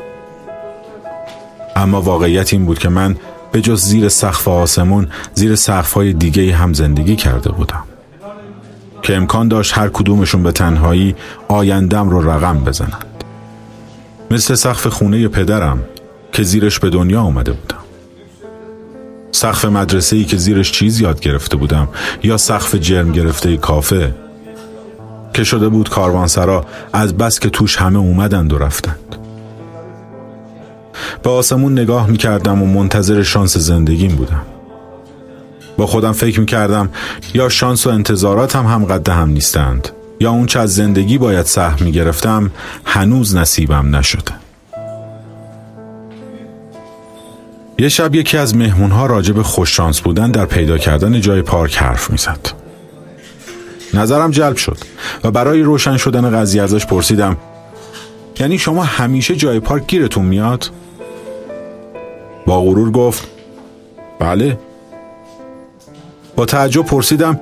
اما 1.75 2.01
واقعیت 2.01 2.53
این 2.53 2.65
بود 2.65 2.79
که 2.79 2.89
من 2.89 3.15
به 3.51 3.61
جز 3.61 3.81
زیر 3.81 4.09
سقف 4.09 4.47
آسمون 4.47 5.07
زیر 5.33 5.55
سقف 5.55 5.93
های 5.93 6.13
دیگه 6.13 6.55
هم 6.55 6.73
زندگی 6.73 7.15
کرده 7.15 7.51
بودم. 7.51 7.83
که 9.03 9.15
امکان 9.15 9.47
داشت 9.47 9.77
هر 9.77 9.89
کدومشون 9.89 10.43
به 10.43 10.51
تنهایی 10.51 11.15
آیندم 11.47 12.09
رو 12.09 12.29
رقم 12.29 12.63
بزنند. 12.63 13.23
مثل 14.31 14.55
سقف 14.55 14.87
خونه 14.87 15.27
پدرم 15.27 15.83
که 16.31 16.43
زیرش 16.43 16.79
به 16.79 16.89
دنیا 16.89 17.21
آمده 17.21 17.51
بودم. 17.51 17.83
سقف 19.31 19.65
مدرسه 19.65 20.15
ای 20.15 20.23
که 20.23 20.37
زیرش 20.37 20.71
چیز 20.71 20.99
یاد 20.99 21.19
گرفته 21.19 21.57
بودم 21.57 21.87
یا 22.23 22.37
سقف 22.37 22.75
جرم 22.75 23.11
گرفته 23.11 23.57
کافه 23.57 24.15
که 25.33 25.43
شده 25.43 25.69
بود 25.69 25.89
کاروانسرا 25.89 26.65
از 26.93 27.17
بس 27.17 27.39
که 27.39 27.49
توش 27.49 27.77
همه 27.77 27.99
اومدند 27.99 28.53
و 28.53 28.57
رفتند. 28.57 29.15
به 31.23 31.29
آسمون 31.29 31.79
نگاه 31.79 32.07
می 32.07 32.17
کردم 32.17 32.61
و 32.61 32.65
منتظر 32.65 33.23
شانس 33.23 33.57
زندگیم 33.57 34.15
بودم. 34.15 34.52
با 35.77 35.87
خودم 35.87 36.11
فکر 36.11 36.39
می 36.39 36.45
کردم 36.45 36.89
یا 37.33 37.49
شانس 37.49 37.87
و 37.87 37.89
انتظارات 37.89 38.55
هم 38.55 38.65
هم 38.65 38.85
قد 38.85 39.09
هم 39.09 39.29
نیستند 39.29 39.89
یا 40.19 40.31
اون 40.31 40.45
چه 40.45 40.59
از 40.59 40.75
زندگی 40.75 41.17
باید 41.17 41.45
سهم 41.45 41.85
می 41.85 41.91
گرفتم 41.91 42.51
هنوز 42.85 43.35
نصیبم 43.35 43.95
نشده 43.95 44.31
یه 47.79 47.89
شب 47.89 48.15
یکی 48.15 48.37
از 48.37 48.55
مهمونها 48.55 49.05
راجع 49.05 49.33
به 49.33 49.43
خوششانس 49.43 50.01
بودن 50.01 50.31
در 50.31 50.45
پیدا 50.45 50.77
کردن 50.77 51.21
جای 51.21 51.41
پارک 51.41 51.77
حرف 51.77 52.09
می‌زد. 52.09 52.49
نظرم 53.93 54.31
جلب 54.31 54.55
شد 54.55 54.77
و 55.23 55.31
برای 55.31 55.61
روشن 55.61 55.97
شدن 55.97 56.31
قضیه 56.31 56.61
ازش 56.63 56.85
پرسیدم 56.85 57.37
یعنی 58.39 58.57
شما 58.57 58.83
همیشه 58.83 59.35
جای 59.35 59.59
پارک 59.59 59.87
گیرتون 59.87 60.25
میاد؟ 60.25 60.69
با 62.45 62.61
غرور 62.61 62.91
گفت 62.91 63.27
بله 64.19 64.57
با 66.35 66.45
تعجب 66.45 66.85
پرسیدم 66.85 67.39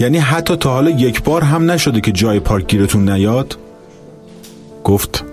یعنی 0.00 0.18
حتی 0.18 0.56
تا 0.56 0.72
حالا 0.72 0.90
یک 0.90 1.22
بار 1.22 1.44
هم 1.44 1.70
نشده 1.70 2.00
که 2.00 2.12
جای 2.12 2.40
پارک 2.40 2.66
گیرتون 2.66 3.10
نیاد؟ 3.10 3.56
گفت 4.84 5.24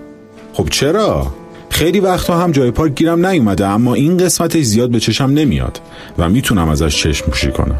خب 0.52 0.68
چرا؟ 0.68 1.32
خیلی 1.70 2.00
وقتا 2.00 2.38
هم 2.38 2.52
جای 2.52 2.70
پارک 2.70 2.94
گیرم 2.94 3.26
نیومده 3.26 3.66
اما 3.66 3.94
این 3.94 4.16
قسمتش 4.16 4.62
زیاد 4.62 4.90
به 4.90 5.00
چشم 5.00 5.24
نمیاد 5.24 5.80
و 6.18 6.28
می‌تونم 6.28 6.68
ازش 6.68 7.02
چشم 7.02 7.26
پوشی 7.26 7.50
کنم 7.50 7.78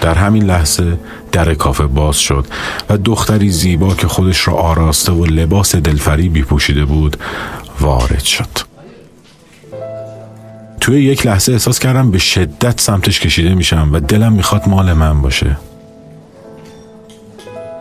در 0.00 0.14
همین 0.14 0.42
لحظه 0.42 0.98
در 1.32 1.54
کافه 1.54 1.86
باز 1.86 2.16
شد 2.16 2.46
و 2.90 2.96
دختری 2.96 3.50
زیبا 3.50 3.94
که 3.94 4.06
خودش 4.06 4.48
را 4.48 4.54
آراسته 4.54 5.12
و 5.12 5.24
لباس 5.24 5.74
دلفریبی 5.74 6.42
پوشیده 6.42 6.84
بود 6.84 7.16
وارد 7.80 8.22
شد 8.24 8.73
توی 10.84 11.04
یک 11.04 11.26
لحظه 11.26 11.52
احساس 11.52 11.78
کردم 11.78 12.10
به 12.10 12.18
شدت 12.18 12.80
سمتش 12.80 13.20
کشیده 13.20 13.54
میشم 13.54 13.90
و 13.92 14.00
دلم 14.00 14.32
می‌خواد 14.32 14.68
مال 14.68 14.92
من 14.92 15.22
باشه 15.22 15.56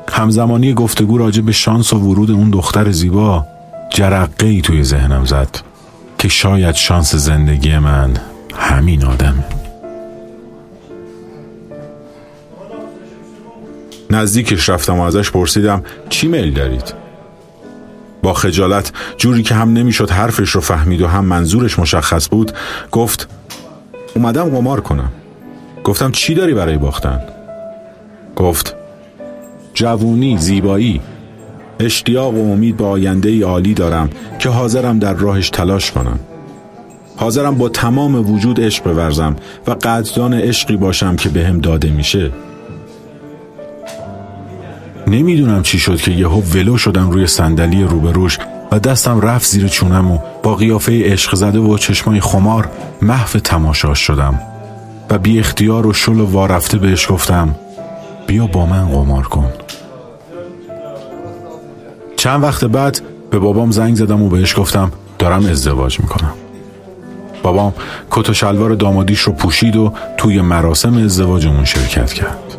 همزمانی 0.09 0.73
گفتگو 0.73 1.17
راجع 1.17 1.41
به 1.41 1.51
شانس 1.51 1.93
و 1.93 1.97
ورود 1.99 2.31
اون 2.31 2.49
دختر 2.49 2.91
زیبا 2.91 3.45
جرقه 3.89 4.47
ای 4.47 4.61
توی 4.61 4.83
ذهنم 4.83 5.25
زد 5.25 5.59
که 6.17 6.27
شاید 6.27 6.75
شانس 6.75 7.15
زندگی 7.15 7.77
من 7.77 8.13
همین 8.55 9.05
آدمه 9.05 9.45
نزدیکش 14.09 14.69
رفتم 14.69 14.99
و 14.99 15.01
ازش 15.01 15.31
پرسیدم 15.31 15.83
چی 16.09 16.27
میل 16.27 16.53
دارید؟ 16.53 17.02
با 18.23 18.33
خجالت 18.33 18.91
جوری 19.17 19.43
که 19.43 19.55
هم 19.55 19.73
نمی‌شد 19.73 20.09
حرفش 20.09 20.49
رو 20.49 20.61
فهمید 20.61 21.01
و 21.01 21.07
هم 21.07 21.25
منظورش 21.25 21.79
مشخص 21.79 22.29
بود 22.29 22.51
گفت 22.91 23.27
اومدم 24.15 24.49
قمار 24.49 24.81
کنم. 24.81 25.11
گفتم 25.83 26.11
چی 26.11 26.33
داری 26.33 26.53
برای 26.53 26.77
باختن؟ 26.77 27.21
گفت 28.35 28.75
جوونی 29.73 30.37
زیبایی 30.37 31.01
اشتیاق 31.79 32.33
و 32.33 32.51
امید 32.51 32.77
به 32.77 32.85
آینده 32.85 33.29
ای 33.29 33.41
عالی 33.41 33.73
دارم 33.73 34.09
که 34.39 34.49
حاضرم 34.49 34.99
در 34.99 35.13
راهش 35.13 35.49
تلاش 35.49 35.91
کنم. 35.91 36.19
حاضرم 37.15 37.55
با 37.55 37.69
تمام 37.69 38.31
وجود 38.31 38.61
عشق 38.61 38.83
بورزم 38.83 39.35
و 39.67 39.71
قدردان 39.71 40.33
عشقی 40.33 40.77
باشم 40.77 41.15
که 41.15 41.29
بهم 41.29 41.59
به 41.59 41.61
داده 41.61 41.89
میشه. 41.89 42.31
نمی‌دونم 45.07 45.63
چی 45.63 45.79
شد 45.79 46.01
که 46.01 46.11
یهو 46.11 46.41
ولو 46.41 46.77
شدم 46.77 47.09
روی 47.11 47.27
صندلی 47.27 47.83
روبروش 47.83 48.39
و 48.71 48.79
دستم 48.79 49.21
رفت 49.21 49.49
زیر 49.49 49.67
چونم 49.67 50.11
و 50.11 50.19
با 50.43 50.55
قیافه 50.55 51.11
عشق 51.11 51.35
زده 51.35 51.59
و 51.59 51.77
چشمای 51.77 52.19
خمار 52.19 52.69
محو 53.01 53.39
تماشاش 53.39 53.99
شدم 53.99 54.39
و 55.09 55.17
بی 55.17 55.39
اختیار 55.39 55.87
و 55.87 55.93
شل 55.93 56.19
و 56.19 56.25
وارفته 56.25 56.77
بهش 56.77 57.11
گفتم 57.11 57.55
بیا 58.27 58.47
با 58.47 58.65
من 58.65 58.89
قمار 58.89 59.23
کن. 59.23 59.53
چند 62.15 62.43
وقت 62.43 62.65
بعد 62.65 63.01
به 63.31 63.39
بابام 63.39 63.71
زنگ 63.71 63.95
زدم 63.95 64.21
و 64.21 64.29
بهش 64.29 64.59
گفتم 64.59 64.91
دارم 65.19 65.45
ازدواج 65.45 65.99
می‌کنم. 65.99 66.33
بابام 67.43 67.73
کت 68.11 68.29
و 68.29 68.33
شلوار 68.33 68.75
دامادیش 68.75 69.19
رو 69.19 69.33
پوشید 69.33 69.75
و 69.75 69.93
توی 70.17 70.41
مراسم 70.41 70.97
ازدواجمون 70.97 71.65
شرکت 71.65 72.13
کرد. 72.13 72.57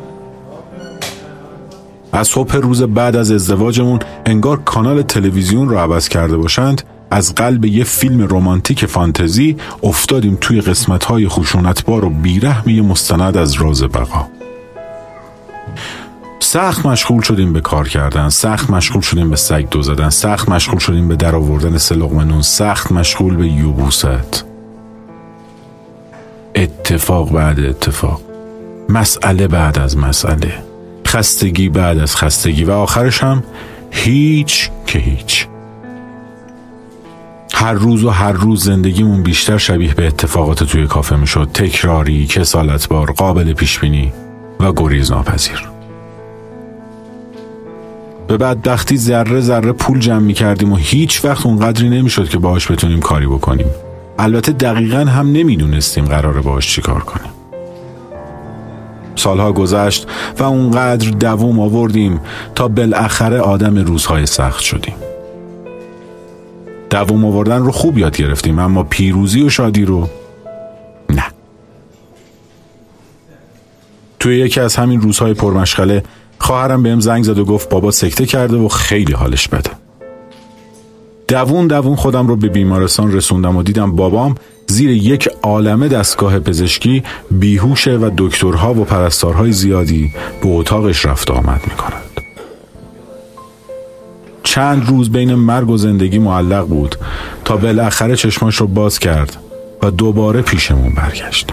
از 2.14 2.28
صبح 2.28 2.56
روز 2.56 2.82
بعد 2.82 3.16
از 3.16 3.32
ازدواجمون 3.32 3.98
انگار 4.26 4.60
کانال 4.62 5.02
تلویزیون 5.02 5.68
رو 5.68 5.78
عوض 5.78 6.08
کرده 6.08 6.36
باشند 6.36 6.82
از 7.10 7.34
قلب 7.34 7.64
یه 7.64 7.84
فیلم 7.84 8.26
رمانتیک 8.30 8.86
فانتزی 8.86 9.56
افتادیم 9.82 10.38
توی 10.40 10.60
قسمت‌های 10.60 11.28
خشونتبار 11.28 12.04
و 12.04 12.10
بیرحمی 12.10 12.80
مستند 12.80 13.36
از 13.36 13.52
راز 13.52 13.82
بقا. 13.82 14.26
سخت 16.40 16.86
مشغول 16.86 17.22
شدیم 17.22 17.52
به 17.52 17.60
کار 17.60 17.88
کردن 17.88 18.28
سخت 18.28 18.70
مشغول 18.70 19.02
شدیم 19.02 19.30
به 19.30 19.36
سگ 19.36 19.68
دو 19.70 19.82
زدن 19.82 20.10
سخت 20.10 20.48
مشغول 20.48 20.78
شدیم 20.78 21.08
به 21.08 21.16
در 21.16 21.36
آوردن 21.36 21.78
سلقمنون 21.78 22.42
سخت 22.42 22.92
مشغول 22.92 23.36
به 23.36 23.48
یوبوست. 23.48 24.44
اتفاق 26.54 27.32
بعد 27.32 27.60
اتفاق. 27.60 28.20
مسئله 28.88 29.48
بعد 29.48 29.78
از 29.78 29.96
مسئله. 29.96 30.73
خستگی 31.14 31.68
بعد 31.68 31.98
از 31.98 32.16
خستگی. 32.16 32.64
و 32.64 32.70
آخرش 32.70 33.22
هم 33.22 33.42
هیچ 33.90 34.70
که 34.86 34.98
هیچ. 34.98 35.46
هر 37.54 37.72
روز 37.72 38.04
و 38.04 38.10
هر 38.10 38.32
روز 38.32 38.64
زندگیمون 38.64 39.22
بیشتر 39.22 39.58
شبیه 39.58 39.94
به 39.94 40.06
اتفاقات 40.06 40.64
توی 40.64 40.86
کافه 40.86 41.16
می‌شد. 41.16 41.48
تکراری، 41.54 42.26
کسالتبار، 42.26 43.12
قابل 43.12 43.52
پیشبینی 43.52 44.12
و 44.60 44.72
گریز 44.72 45.12
ناپذیر. 45.12 45.68
به 48.28 48.36
بدبختی 48.36 48.96
ذره 48.96 49.40
ذره 49.40 49.72
پول 49.72 49.98
جمع 49.98 50.18
می 50.18 50.34
کردیم 50.34 50.72
و 50.72 50.76
هیچ 50.76 51.24
وقت 51.24 51.46
اونقدری 51.46 51.88
نمی‌شد 51.88 52.28
که 52.28 52.38
باهاش 52.38 52.70
بتونیم 52.70 53.00
کاری 53.00 53.26
بکنیم. 53.26 53.66
البته 54.18 54.52
دقیقا 54.52 54.98
هم 54.98 55.32
نمی‌دونستیم 55.32 56.04
قراره 56.04 56.40
باهاش 56.40 56.74
چیکار 56.74 57.00
کنیم. 57.00 57.30
سالها 59.16 59.52
گذشت 59.52 60.06
و 60.38 60.42
اونقدر 60.42 61.10
دووم 61.10 61.60
آوردیم 61.60 62.20
تا 62.54 62.68
بالاخره 62.68 63.40
آدم 63.40 63.78
روزهای 63.78 64.26
سخت 64.26 64.60
شدیم. 64.60 64.94
دووم 66.90 67.24
آوردن 67.24 67.62
رو 67.62 67.72
خوب 67.72 67.98
یاد 67.98 68.16
گرفتیم 68.16 68.58
اما 68.58 68.82
پیروزی 68.82 69.42
و 69.42 69.48
شادی 69.48 69.84
رو 69.84 70.08
نه. 71.10 71.24
توی 74.20 74.38
یکی 74.38 74.60
از 74.60 74.76
همین 74.76 75.00
روزهای 75.00 75.34
پرمشغله 75.34 76.02
خواهرم 76.38 76.82
بهم 76.82 77.00
زنگ 77.00 77.24
زد 77.24 77.38
و 77.38 77.44
گفت 77.44 77.68
بابا 77.68 77.90
سکته 77.90 78.26
کرده 78.26 78.56
و 78.56 78.68
خیلی 78.68 79.12
حالش 79.12 79.48
بده. 79.48 79.70
دوون 81.28 81.66
دوون 81.66 81.96
خودم 81.96 82.26
رو 82.26 82.36
به 82.36 82.48
بیمارستان 82.48 83.12
رسوندم 83.12 83.56
و 83.56 83.62
دیدم 83.62 83.96
بابام 83.96 84.34
زیر 84.66 84.90
یک 84.90 85.28
عالمه 85.42 85.88
دستگاه 85.88 86.38
پزشکی 86.38 87.02
بیهوشه 87.30 87.96
و 87.96 88.10
دکترها 88.18 88.74
و 88.74 88.84
پرستارهای 88.84 89.52
زیادی 89.52 90.12
به 90.42 90.48
اتاقش 90.48 91.06
رفت 91.06 91.30
آمد 91.30 91.60
می‌کنند 91.66 92.00
چند 94.42 94.88
روز 94.88 95.12
بین 95.12 95.34
مرگ 95.34 95.70
و 95.70 95.76
زندگی 95.76 96.18
معلق 96.18 96.66
بود 96.66 96.96
تا 97.44 97.56
بالاخره 97.56 98.16
چشماش 98.16 98.56
رو 98.56 98.66
باز 98.66 98.98
کرد 98.98 99.36
و 99.82 99.90
دوباره 99.90 100.42
پیشمون 100.42 100.94
برگشت. 100.94 101.50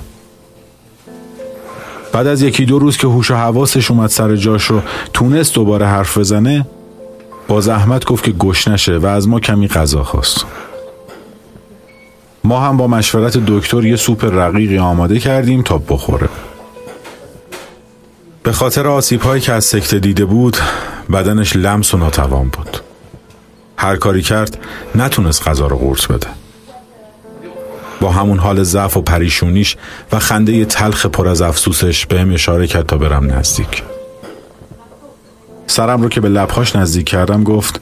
بعد 2.13 2.27
از 2.27 2.41
یکی 2.41 2.65
دو 2.65 2.79
روز 2.79 2.97
که 2.97 3.07
هوش 3.07 3.31
و 3.31 3.35
حواسش 3.35 3.91
اومد 3.91 4.09
سر 4.09 4.35
جاش 4.35 4.65
رو 4.65 4.81
تونست 5.13 5.55
دوباره 5.55 5.85
حرف 5.85 6.17
بزنه 6.17 6.65
با 7.47 7.61
زحمت 7.61 8.05
گفت 8.05 8.23
که 8.23 8.31
گش 8.31 8.67
نشه 8.67 8.97
و 8.97 9.05
از 9.05 9.27
ما 9.27 9.39
کمی 9.39 9.67
غذا 9.67 10.03
خواست. 10.03 10.45
ما 12.43 12.59
هم 12.59 12.77
با 12.77 12.87
مشورت 12.87 13.37
دکتر 13.37 13.85
یه 13.85 13.95
سوپ 13.95 14.25
رقیقی 14.25 14.77
آماده 14.77 15.19
کردیم 15.19 15.61
تا 15.61 15.77
بخوره. 15.77 16.29
به 18.43 18.51
خاطر 18.51 18.87
آسیب 18.87 19.21
هایی 19.21 19.41
که 19.41 19.53
از 19.53 19.65
سکته 19.65 19.99
دیده 19.99 20.25
بود 20.25 20.57
بدنش 21.13 21.55
لمس 21.55 21.93
و 21.93 21.97
ناتوان 21.97 22.49
بود. 22.49 22.77
هر 23.77 23.95
کاری 23.95 24.21
کرد 24.21 24.57
نتونست 24.95 25.47
غذا 25.47 25.67
رو 25.67 25.77
قورت 25.77 26.07
بده. 26.07 26.27
با 28.01 28.11
همون 28.11 28.39
حال 28.39 28.63
ضعف 28.63 28.97
و 28.97 29.01
پریشونیش 29.01 29.77
و 30.11 30.19
خنده 30.19 30.65
تلخ 30.65 31.05
پر 31.05 31.27
از 31.27 31.41
افسوسش 31.41 32.05
بهم 32.05 32.33
اشاره 32.33 32.67
کرد 32.67 32.85
تا 32.85 32.97
برم 32.97 33.31
نزدیک. 33.33 33.83
سرم 35.67 36.01
رو 36.01 36.09
که 36.09 36.21
به 36.21 36.29
لبهاش 36.29 36.75
نزدیک 36.75 37.05
کردم 37.05 37.43
گفت 37.43 37.81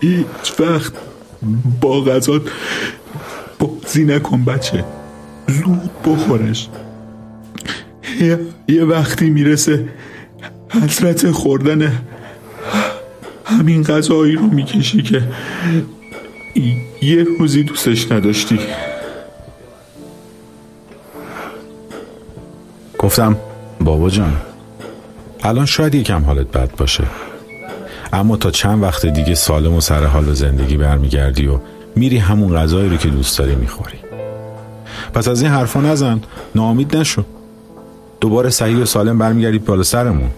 هیچ 0.00 0.60
وقت 0.60 0.92
با 1.80 2.00
غذا 2.00 2.40
بازی 3.62 4.04
نکن 4.04 4.44
بچه. 4.44 4.84
زود 5.48 5.90
بخورش. 6.06 6.68
یه, 8.68 8.84
وقتی 8.84 9.30
می‌رسه 9.30 9.88
حسرت 10.70 11.30
خوردن 11.30 11.92
همین 13.44 13.82
غذایی 13.82 14.36
رو 14.36 14.46
می‌کشی 14.46 15.02
که 15.02 15.22
یه 17.02 17.24
روزی 17.38 17.62
دوستش 17.62 18.12
نداشتی. 18.12 18.58
گفتم 22.98 23.36
بابا 23.80 24.10
جان 24.10 24.36
الان 25.42 25.66
شاید 25.66 25.94
یکم 25.94 26.24
حالت 26.24 26.46
بد 26.46 26.76
باشه. 26.76 27.04
اما 28.12 28.36
تا 28.36 28.50
چند 28.50 28.82
وقت 28.82 29.06
دیگه 29.06 29.34
سالم 29.34 29.74
و 29.74 29.80
سر 29.80 30.04
حال 30.04 30.24
به 30.24 30.34
زندگی 30.34 30.76
برمیگردی 30.76 31.46
و 31.46 31.58
میری 31.96 32.18
همون 32.18 32.56
غذایی 32.56 32.88
رو 32.88 32.96
که 32.96 33.08
دوست 33.08 33.38
داری 33.38 33.54
می‌خوری. 33.54 33.98
پس 35.14 35.28
از 35.28 35.42
این 35.42 35.50
حرفا 35.50 35.80
نزن. 35.80 36.20
ناامید 36.54 36.96
نشو. 36.96 37.24
دوباره 38.20 38.50
صحیح 38.50 38.76
و 38.76 38.84
سالم 38.84 39.18
برمیگردی 39.18 39.58
بالا 39.58 39.82
سرمون. 39.82 40.30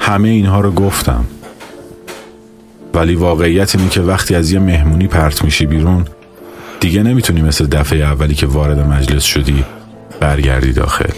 همه 0.00 0.28
اینها 0.28 0.60
رو 0.60 0.70
گفتم. 0.72 1.24
ولی 2.94 3.14
واقعیت 3.14 3.76
اینه 3.76 3.88
که 3.88 4.00
وقتی 4.00 4.34
از 4.34 4.52
یه 4.52 4.58
مهمونی 4.58 5.06
پرت 5.06 5.44
میشی 5.44 5.66
بیرون 5.66 6.04
دیگه 6.80 7.02
نمی‌تونی 7.02 7.42
مثل 7.42 7.66
دفعه 7.66 7.98
اولی 7.98 8.34
که 8.34 8.46
وارد 8.46 8.78
مجلس 8.78 9.24
شدی 9.24 9.64
برگردی 10.20 10.72
داخل. 10.72 11.14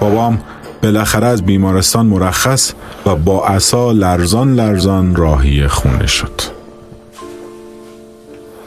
بابام 0.00 0.40
بالاخره 0.84 1.26
از 1.26 1.42
بیمارستان 1.42 2.06
مرخص 2.06 2.72
و 3.06 3.14
با 3.14 3.46
عصا 3.46 3.92
لرزان 3.92 4.54
لرزان 4.54 5.14
راهی 5.14 5.68
خونه 5.68 6.06
شد. 6.06 6.40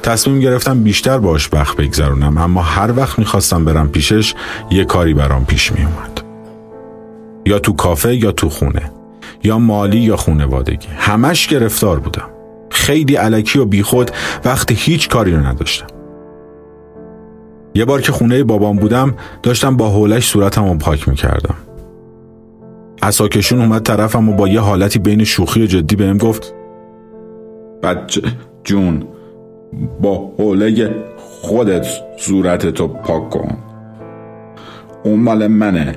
تصمیم 0.04 0.40
گرفتم 0.40 0.84
بیشتر 0.84 1.18
باش 1.18 1.54
وقت 1.54 1.78
بگذرونم 1.78 2.38
اما 2.38 2.62
هر 2.62 2.98
وقت 2.98 3.20
می‌خواستم 3.20 3.66
برم 3.66 3.90
پیشش 3.90 4.34
یه 4.72 4.86
کاری 4.86 5.14
برام 5.14 5.46
پیش 5.46 5.72
میومد 5.72 6.22
یا 7.46 7.60
تو 7.60 7.74
کافه 7.74 8.16
یا 8.16 8.32
تو 8.32 8.50
خونه 8.50 8.92
یا 9.44 9.60
مالی 9.60 10.00
یا 10.00 10.16
خونوادگی. 10.16 10.88
همش 10.98 11.48
گرفتار 11.48 12.00
بودم. 12.00 12.30
خیلی 12.70 13.16
علکی 13.16 13.60
و 13.60 13.66
بیخود 13.66 14.12
وقت 14.46 14.72
هیچ 14.72 15.10
کاری 15.10 15.32
رو 15.32 15.46
نداشتم. 15.46 15.88
یه 17.76 17.86
بار 17.86 18.02
که 18.02 18.12
خونه 18.12 18.44
بابام 18.44 18.78
بودم 18.78 19.16
داشتم 19.44 19.78
با 19.78 19.90
حولش 19.90 20.28
صورتم 20.28 20.70
رو 20.70 20.78
پاک 20.78 21.10
می‌کردم. 21.10 21.56
اساکشون 23.02 23.62
اومد 23.62 23.82
طرفم 23.82 24.30
و 24.30 24.34
با 24.34 24.48
یه 24.48 24.60
حالتی 24.60 25.00
بین 25.00 25.24
شوخی 25.24 25.64
و 25.64 25.66
جدی 25.66 25.96
بهم 25.96 26.18
گفت 26.18 26.56
بچه 27.84 28.22
جون 28.64 29.04
با 30.02 30.32
حوله 30.38 30.96
خودت 31.18 31.88
صورتتو 32.18 32.88
پاک 32.88 33.30
کن. 33.30 33.58
اون 35.04 35.20
مال 35.20 35.48
منه. 35.48 35.96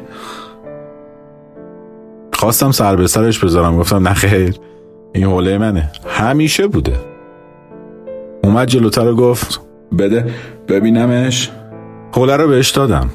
خواستم 2.32 2.70
سر 2.70 2.96
به 2.96 3.06
سرش 3.06 3.44
بذارم 3.44 3.76
گفتم 3.76 4.08
نه 4.08 4.14
خیر 4.14 4.54
این 5.12 5.24
حوله 5.24 5.58
منه. 5.58 5.90
همیشه 6.06 6.66
بوده. 6.66 6.94
اومد 8.44 8.68
جلوتر 8.68 9.08
و 9.08 9.16
گفت 9.16 9.60
بده 9.98 10.30
ببینمش. 10.68 11.50
حوله 12.14 12.36
رو 12.36 12.48
بهش 12.48 12.70
دادم. 12.70 13.10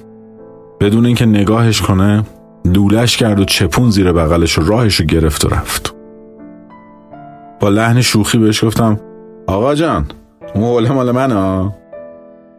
بدون 0.79 1.05
اینکه 1.05 1.25
نگاهش 1.25 1.81
کنه 1.81 2.23
لولش 2.65 3.17
کرد 3.17 3.39
و 3.39 3.45
چپون 3.45 3.89
زیر 3.89 4.11
بغلش 4.11 4.59
و 4.59 4.61
راهش 4.61 4.95
رو 4.95 5.05
گرفت 5.05 5.45
و 5.45 5.49
رفت. 5.49 5.95
با 7.59 7.69
لحن 7.69 8.01
شوخی 8.01 8.37
بهش 8.37 8.65
گفتم 8.65 8.99
آقا 9.47 9.75
جان 9.75 10.05
اون 10.55 10.87
مال 10.87 11.11
من 11.11 11.31
ها 11.31 11.75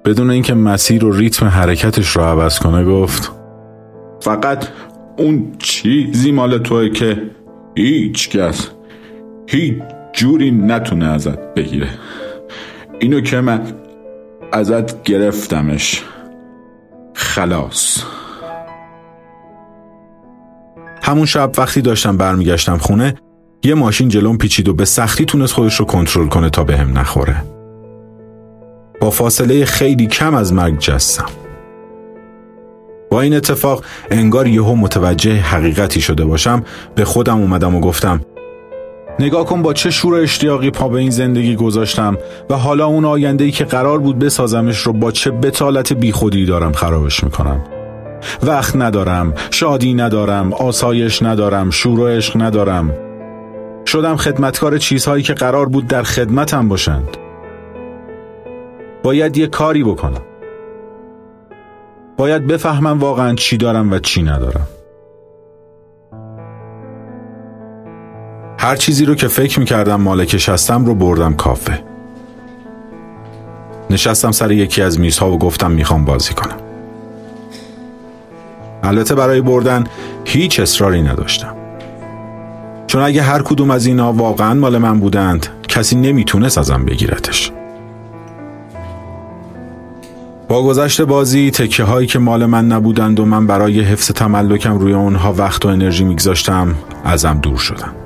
بدون 0.05 0.31
اینکه 0.31 0.55
مسیر 0.55 1.05
و 1.05 1.13
ریتم 1.13 1.47
حرکتش 1.47 2.17
رو 2.17 2.23
عوض 2.23 2.59
کنه 2.59 2.85
گفت 2.85 3.33
فقط 4.21 4.69
اون 5.17 5.53
چیزی 5.59 6.33
مال 6.33 6.59
توی 6.59 6.91
که 6.91 7.23
هیچ 7.77 8.31
کس 8.31 8.71
هیچ 9.47 9.75
جوری 10.13 10.51
نتونه 10.51 11.07
ازت 11.07 11.55
بگیره. 11.55 11.89
اینو 13.01 13.21
که 13.21 13.41
من 13.41 13.61
ازت 14.53 15.03
گرفتمش. 15.03 16.03
خلاص. 17.15 18.05
همون 21.07 21.27
شب 21.27 21.53
وقتی 21.59 21.83
داشتم 21.83 22.17
برمیگشتم 22.17 22.79
خونه 22.79 23.15
یه 23.65 23.75
ماشین 23.75 24.09
جلوم 24.09 24.39
پیچید 24.39 24.69
و 24.69 24.75
به 24.75 24.85
سختی 24.85 25.25
تونست 25.25 25.53
خودش 25.53 25.75
رو 25.75 25.85
کنترل 25.85 26.27
کنه 26.29 26.51
تا 26.51 26.65
بهم 26.65 26.99
نخوره. 26.99 27.45
با 29.01 29.11
فاصله 29.11 29.65
خیلی 29.65 30.07
کم 30.07 30.35
از 30.35 30.53
مرگ 30.53 30.79
جستم. 30.79 31.27
با 33.11 33.21
این 33.21 33.35
اتفاق 33.35 33.85
انگار 34.11 34.47
یهو 34.47 34.75
متوجه 34.75 35.37
حقیقتی 35.37 36.01
شده 36.01 36.25
باشم 36.25 36.65
به 36.95 37.05
خودم 37.05 37.37
اومدم 37.37 37.75
و 37.75 37.81
گفتم 37.81 38.21
نگاه 39.19 39.45
کن 39.45 39.63
با 39.63 39.73
چه 39.73 39.91
شور 39.91 40.15
اشتیاقی 40.15 40.71
پا 40.71 40.89
به 40.89 40.99
این 40.99 41.11
زندگی 41.11 41.57
گذاشتم 41.57 42.19
و 42.51 42.55
حالا 42.55 42.87
اون 42.87 43.05
آینده 43.05 43.45
ای 43.45 43.51
که 43.51 43.65
قرار 43.65 43.99
بود 43.99 44.19
بسازمش 44.19 44.79
رو 44.79 44.93
با 44.93 45.11
چه 45.11 45.31
بتالت 45.31 45.93
بیخودی 45.93 46.47
دارم 46.47 46.73
خرابش 46.73 47.25
می‌کنم. 47.25 47.76
وقت 48.43 48.77
ندارم 48.77 49.35
شادی 49.51 49.95
ندارم 49.95 50.53
آسایش 50.53 51.23
ندارم 51.23 51.71
شور 51.71 52.01
و 52.01 52.07
عشق 52.07 52.43
ندارم. 52.43 52.93
شدم 53.87 54.17
خدمتکار 54.17 54.79
چیزهایی 54.79 55.23
که 55.23 55.35
قرار 55.35 55.69
بود 55.69 55.87
در 55.87 56.03
خدمتم 56.03 56.69
باشند. 56.69 57.17
باید 59.03 59.37
یه 59.37 59.47
کاری 59.47 59.85
بکنم. 59.85 60.23
باید 62.17 62.47
بفهمم 62.47 62.99
واقعا 62.99 63.35
چی 63.35 63.57
دارم 63.57 63.93
و 63.93 63.99
چی 63.99 64.23
ندارم. 64.23 64.67
هر 68.59 68.77
چیزی 68.77 69.05
رو 69.05 69.15
که 69.15 69.29
فکر 69.29 69.61
می‌کردم 69.61 70.01
مالکش 70.01 70.49
هستم 70.49 70.85
رو 70.85 70.95
بردم 70.95 71.35
کافه. 71.35 71.83
نشستم 73.91 74.31
سر 74.31 74.53
یکی 74.53 74.83
از 74.83 75.01
میزها 75.01 75.31
و 75.31 75.39
گفتم 75.39 75.71
می‌خوام 75.71 76.05
بازی 76.05 76.35
کنم. 76.35 76.66
البته 78.83 79.15
برای 79.15 79.41
بردن 79.41 79.85
هیچ 80.25 80.61
اصراری 80.61 81.03
نداشتم. 81.03 81.55
چون 82.87 83.03
اگه 83.03 83.23
هر 83.23 83.43
کدوم 83.43 83.71
از 83.71 83.87
اینا 83.87 84.13
واقعا 84.13 84.55
مال 84.55 84.79
من 84.79 85.01
بودند 85.01 85.47
کسی 85.69 85.97
نمی‌تونست 85.97 86.59
ازم 86.59 86.85
بگیرتش. 86.85 87.53
با 90.49 90.63
گذشت 90.63 91.03
بازی 91.03 91.51
تکه 91.51 91.85
هایی 91.85 92.07
که 92.07 92.19
مال 92.19 92.47
من 92.47 92.67
نبودند 92.67 93.21
و 93.21 93.25
من 93.25 93.47
برای 93.47 93.81
حفظ 93.81 94.11
تملکم 94.11 94.79
روی 94.79 94.93
اونها 94.93 95.33
وقت 95.33 95.65
و 95.65 95.69
انرژی 95.69 96.05
میگذاشتم 96.05 96.75
ازم 97.05 97.39
دور 97.43 97.59
شدند 97.59 98.06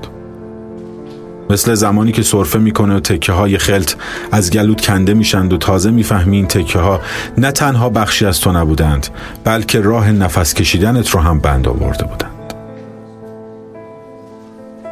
مثل 1.51 1.75
زمانی 1.75 2.13
که 2.13 2.23
سرفه 2.23 2.59
می‌کنه 2.59 2.97
و 2.97 3.01
تکه 3.01 3.33
های 3.33 3.59
خلط 3.59 3.95
از 4.33 4.51
گلود 4.51 4.81
کنده 4.81 5.15
میشند 5.15 5.53
و 5.53 5.57
تازه 5.57 5.91
می‌فهمی 5.91 6.37
این 6.37 6.47
تکه 6.47 6.79
ها 6.79 7.01
نه 7.39 7.53
تنها 7.53 7.89
بخشی 7.89 8.27
از 8.27 8.41
تو 8.41 8.53
نبودند 8.53 9.09
بلکه 9.45 9.81
راه 9.81 10.13
نفس 10.13 10.55
کشیدنت 10.55 11.11
رو 11.11 11.21
هم 11.21 11.39
بند 11.39 11.69
آورده 11.69 12.05
بودند. 12.05 12.55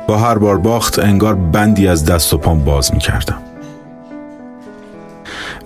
با 0.08 0.18
هر 0.18 0.38
بار 0.38 0.58
باخت 0.58 0.98
انگار 0.98 1.34
بندی 1.34 1.88
از 1.88 2.04
دست 2.04 2.34
و 2.34 2.38
پام 2.38 2.64
باز 2.64 2.94
می‌کردم. 2.94 3.38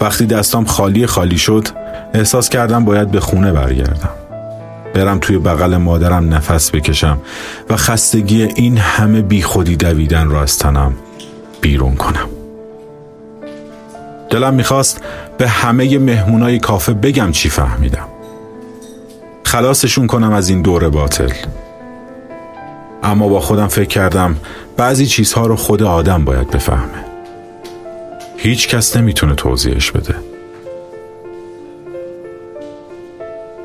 وقتی 0.01 0.27
دستام 0.27 0.65
خالی 0.65 1.07
خالی 1.07 1.39
شد 1.39 1.69
احساس 2.15 2.49
کردم 2.49 2.85
باید 2.85 3.11
به 3.11 3.21
خونه 3.21 3.53
برگردم. 3.53 4.22
برم 4.95 5.19
توی 5.19 5.39
بغل 5.39 5.77
مادرم 5.77 6.35
نفس 6.35 6.71
بکشم 6.71 7.19
و 7.71 7.77
خستگی 7.77 8.43
این 8.43 8.79
همه 8.79 9.23
بیخودی 9.23 9.77
دویدن 9.77 10.31
را 10.31 10.43
از 10.43 10.59
تنم 10.59 10.93
بیرون 11.61 11.95
کنم. 11.95 12.29
دلم 14.31 14.55
می‌خواست 14.55 15.01
به 15.39 15.49
همه 15.49 15.99
مهمونای 15.99 16.59
کافه 16.59 16.93
بگم 16.93 17.33
چی 17.33 17.51
فهمیدم. 17.51 18.09
خلاصشون 19.45 20.07
کنم 20.07 20.33
از 20.33 20.49
این 20.49 20.63
دور 20.63 20.89
باطل. 20.89 21.33
اما 23.03 23.29
با 23.29 23.41
خودم 23.41 23.67
فکر 23.67 23.89
کردم 23.89 24.37
بعضی 24.77 25.07
چیزها 25.07 25.47
رو 25.47 25.57
خود 25.57 25.83
آدم 25.83 26.25
باید 26.25 26.51
بفهمه. 26.51 27.05
هیچ 28.37 28.69
کس 28.69 28.97
نمی‌تونه 28.97 29.35
توضیحش 29.35 29.91
بده. 29.91 30.15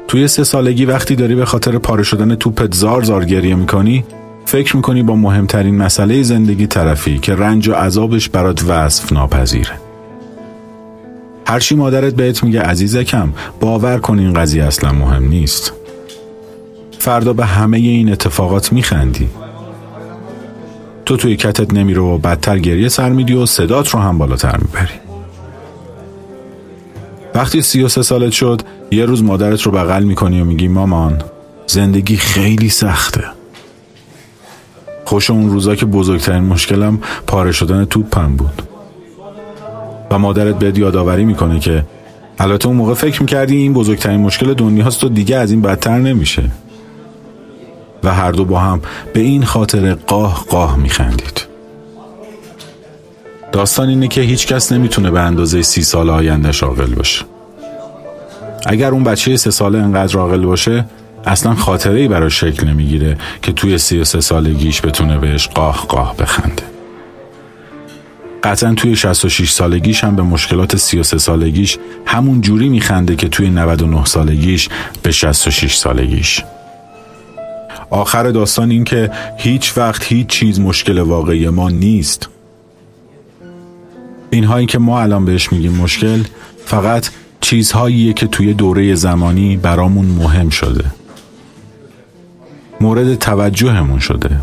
توی 0.07 0.27
سه 0.27 0.43
سالگی 0.43 0.85
وقتی 0.85 1.15
داری 1.15 1.35
به 1.35 1.45
خاطر 1.45 1.77
پاره 1.77 2.03
شدن 2.03 2.35
توپت 2.35 2.73
زار 2.73 3.01
زار 3.03 3.25
گریه 3.25 3.55
می‌کنی 3.55 4.05
فکر 4.45 4.75
می‌کنی 4.75 5.03
با 5.03 5.15
مهمترین 5.15 5.77
مسئله 5.77 6.23
زندگی 6.23 6.67
طرفی 6.67 7.19
که 7.19 7.35
رنج 7.35 7.67
و 7.67 7.73
عذابش 7.73 8.29
برات 8.29 8.63
وصف 8.63 9.13
ناپذیره. 9.13 9.71
هرچی 11.47 11.75
مادرت 11.75 12.13
بهت 12.13 12.43
میگه 12.43 12.61
عزیزکم 12.61 13.33
باور 13.59 13.99
کن 13.99 14.19
این 14.19 14.33
قضیه 14.33 14.63
اصلا 14.63 14.91
مهم 14.91 15.27
نیست. 15.27 15.73
فردا 16.99 17.33
به 17.33 17.45
همه 17.45 17.77
این 17.77 18.11
اتفاقات 18.11 18.73
میخندی. 18.73 19.29
تو 21.05 21.17
توی 21.17 21.35
کتت 21.35 21.73
نمیره 21.73 22.01
و 22.01 22.17
بدتر 22.17 22.59
گریه 22.59 22.89
سر 22.89 23.09
میدی 23.09 23.33
و 23.33 23.45
صدات 23.45 23.89
رو 23.89 23.99
هم 23.99 24.17
بالاتر 24.17 24.57
می‌بری. 24.57 25.06
وقتی 27.37 27.61
سی 27.61 27.83
و 27.83 27.87
سه 27.87 28.01
سالت 28.01 28.31
شد 28.31 28.61
یه 28.91 29.05
روز 29.05 29.23
مادرت 29.23 29.61
رو 29.61 29.71
بغل 29.71 30.03
می‌کنی 30.03 30.41
و 30.41 30.45
میگی 30.45 30.67
مامان 30.67 31.21
زندگی 31.67 32.17
خیلی 32.17 32.69
سخته. 32.69 33.23
خوش 35.05 35.29
اون 35.29 35.49
روزا 35.49 35.75
که 35.75 35.85
بزرگترین 35.85 36.43
مشکلم 36.43 36.99
پاره 37.27 37.51
شدن 37.51 37.85
توپم 37.85 38.35
بود. 38.35 38.61
و 40.11 40.19
مادرت 40.19 40.59
بهت 40.59 40.77
یادآوری 40.77 41.25
می‌کنه 41.25 41.59
که 41.59 41.85
البته 42.39 42.67
اون 42.67 42.77
موقع 42.77 42.93
فکر 42.93 43.21
می‌کردی 43.21 43.55
این 43.55 43.73
بزرگترین 43.73 44.19
مشکل 44.19 44.53
دنیاست 44.53 45.03
و 45.03 45.09
دیگه 45.09 45.35
از 45.35 45.51
این 45.51 45.61
بدتر 45.61 45.97
نمیشه. 45.97 46.51
و 48.03 48.13
هر 48.13 48.31
دو 48.31 48.45
با 48.45 48.59
هم 48.59 48.81
به 49.13 49.19
این 49.19 49.45
خاطر 49.45 49.93
قاه 49.93 50.45
قاه 50.49 50.77
میخندید. 50.77 51.46
داستان 53.57 53.89
اینه 53.89 54.07
که 54.07 54.21
هیچ 54.21 54.47
کس 54.47 54.71
نمی‌تونه 54.71 55.11
به 55.11 55.19
اندازه 55.19 55.61
سی 55.61 55.83
سال 55.83 56.09
آیندهش 56.09 56.63
عاقل 56.63 56.93
باشه. 56.93 57.25
اگر 58.65 58.91
اون 58.91 59.03
بچه 59.03 59.37
سه 59.37 59.51
ساله 59.51 59.77
انقدر 59.77 60.19
عاقل 60.19 60.45
باشه 60.45 60.85
اصلا 61.25 61.55
خاطره 61.55 61.99
ای 61.99 62.07
براش 62.07 62.39
شکل 62.39 62.67
نمی‌گیره 62.67 63.17
که 63.41 63.51
توی 63.51 63.77
سی 63.77 63.99
و 63.99 64.03
سه 64.03 64.21
سالگیش 64.21 64.81
بتونه 64.81 65.17
بهش 65.17 65.47
قاه 65.47 65.85
قاه 65.87 66.17
بخنده. 66.17 66.63
قطعا 68.43 68.73
توی 68.73 68.95
66 68.95 69.51
سالگیش 69.51 70.03
هم 70.03 70.15
به 70.15 70.23
مشکلات 70.23 70.75
33 70.75 71.17
سالگیش 71.17 71.77
همون 72.05 72.41
جوری 72.41 72.69
میخنده 72.69 73.15
که 73.15 73.27
توی 73.27 73.49
99 73.49 74.05
سالگیش 74.05 74.69
به 75.03 75.11
66 75.11 75.75
سالگیش. 75.75 76.43
آخر 77.89 78.31
داستان 78.31 78.71
این 78.71 78.83
که 78.83 79.11
هیچ 79.37 79.77
وقت 79.77 80.03
هیچ 80.03 80.27
چیز 80.27 80.59
مشکل 80.59 80.99
واقعی 80.99 81.49
ما 81.49 81.69
نیست. 81.69 82.29
اینهایی 84.29 84.65
که 84.65 84.79
ما 84.79 85.01
الان 85.01 85.25
بهش 85.25 85.51
میگیم 85.51 85.71
مشکل 85.71 86.23
فقط 86.65 87.09
چیزهاییه 87.41 88.13
که 88.13 88.27
توی 88.27 88.53
دوره 88.53 88.95
زمانی 88.95 89.57
برامون 89.57 90.05
مهم 90.05 90.49
شده. 90.49 90.85
مورد 92.81 93.15
توجهمون 93.15 93.99
شده. 93.99 94.41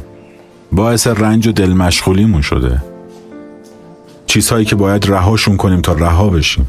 باعث 0.72 1.06
رنج 1.06 1.46
و 1.46 1.52
دل 1.52 1.72
مشغولیمون 1.72 2.42
شده. 2.42 2.82
چیزهایی 4.26 4.64
که 4.64 4.76
باید 4.76 5.10
رهاشون 5.10 5.56
کنیم 5.56 5.80
تا 5.80 5.92
رها 5.92 6.28
بشیم. 6.28 6.68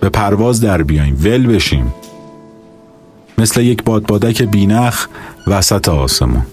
به 0.00 0.08
پرواز 0.08 0.60
در 0.60 0.82
بیایم 0.82 1.20
ول 1.24 1.46
بشیم. 1.46 1.94
مثل 3.38 3.60
یک 3.60 3.84
بادبادک 3.84 4.42
بینخ 4.42 5.06
وسط 5.46 5.88
آسمون. 5.88 6.46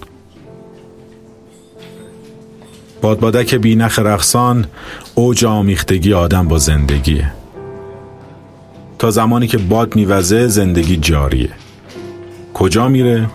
بادبادک 3.02 3.54
بینخ 3.54 3.98
رقصان 3.98 4.66
اوج 5.14 5.44
آمیختگی 5.44 6.12
آدم 6.12 6.48
با 6.48 6.58
زندگیه. 6.58 7.32
تا 8.98 9.10
زمانی 9.10 9.46
که 9.46 9.58
باد 9.58 9.96
میوزه 9.96 10.48
زندگی 10.48 10.96
جاریه. 10.96 11.50
کجا 12.54 12.88
میره؟ 12.88 13.30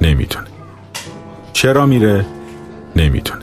نمی‌تونه. 0.00 0.46
چرا 1.52 1.86
میره؟ 1.86 2.26
نمی‌تونه. 2.96 3.40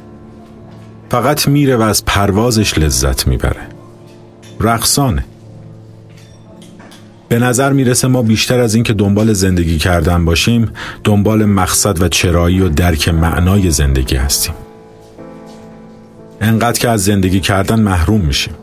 فقط 1.09 1.47
میره 1.47 1.75
و 1.75 1.81
از 1.81 2.05
پروازش 2.05 2.77
لذت 2.77 3.27
می‌بره. 3.27 3.61
رقصانه. 4.59 5.25
به 7.29 7.39
نظر 7.39 7.73
می‌رسه 7.73 8.07
ما 8.07 8.21
بیشتر 8.21 8.59
از 8.59 8.75
اینکه 8.75 8.93
دنبال 8.93 9.33
زندگی 9.33 9.77
کردن 9.77 10.25
باشیم 10.25 10.71
دنبال 11.03 11.45
مقصد 11.45 12.01
و 12.01 12.07
چرایی 12.07 12.61
و 12.61 12.69
درک 12.69 13.09
معنای 13.09 13.71
زندگی 13.71 14.15
هستیم. 14.15 14.53
انقدر 16.43 16.79
که 16.79 16.89
از 16.89 17.03
زندگی 17.03 17.39
کردن 17.39 17.79
محروم 17.79 18.21
میشیم. 18.21 18.53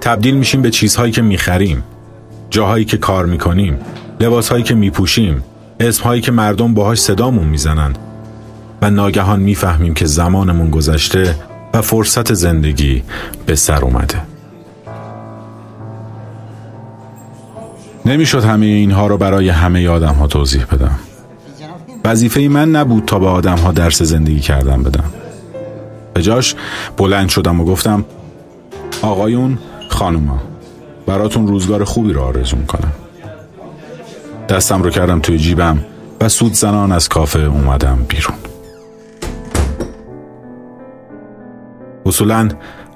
تبدیل 0.00 0.34
میشیم 0.34 0.62
به 0.62 0.70
چیزهایی 0.70 1.12
که 1.12 1.22
می‌خریم. 1.22 1.84
جاهایی 2.50 2.84
که 2.84 2.96
کار 2.96 3.26
می‌کنیم. 3.26 3.78
لباسهایی 4.20 4.64
که 4.64 4.74
میپوشیم. 4.74 5.44
اسمهایی 5.80 6.20
که 6.20 6.32
مردم 6.32 6.74
باهاش 6.74 7.00
صدامون 7.00 7.46
می‌زنن. 7.46 7.94
و 8.82 8.90
ناگهان 8.90 9.40
می‌فهمیم 9.40 9.94
که 9.94 10.06
زمانمون 10.06 10.70
گذشته 10.70 11.34
و 11.74 11.82
فرصت 11.82 12.34
زندگی 12.34 13.02
به 13.46 13.54
سر 13.54 13.84
اومده. 13.84 14.18
نمی‌شد 18.06 18.44
همه 18.44 18.66
اینها 18.66 19.06
رو 19.06 19.18
برای 19.18 19.48
همه 19.48 19.88
آدم 19.88 20.14
ها 20.14 20.26
توضیح 20.26 20.64
بدم. 20.64 20.98
وظیفه 22.04 22.40
من 22.40 22.70
نبود 22.70 23.04
تا 23.04 23.18
به 23.18 23.26
آدم 23.26 23.58
ها 23.58 23.72
درس 23.72 24.02
زندگی 24.02 24.40
کردن 24.40 24.82
بدم. 24.82 25.04
به 26.14 26.22
جاش 26.22 26.54
بلند 26.96 27.28
شدم 27.28 27.60
و 27.60 27.64
گفتم 27.64 28.04
آقایون 29.02 29.58
خانوما 29.88 30.42
براتون 31.06 31.46
روزگار 31.46 31.84
خوبی 31.84 32.12
رو 32.12 32.22
آرزو 32.22 32.56
می‌کنم. 32.56 32.92
دستم 34.48 34.82
رو 34.82 34.90
کردم 34.90 35.20
توی 35.20 35.38
جیبم 35.38 35.84
و 36.20 36.28
سود 36.28 36.52
زنان 36.52 36.92
از 36.92 37.08
کافه 37.08 37.40
اومدم 37.40 38.06
بیرون. 38.08 38.36
اصولا 42.06 42.48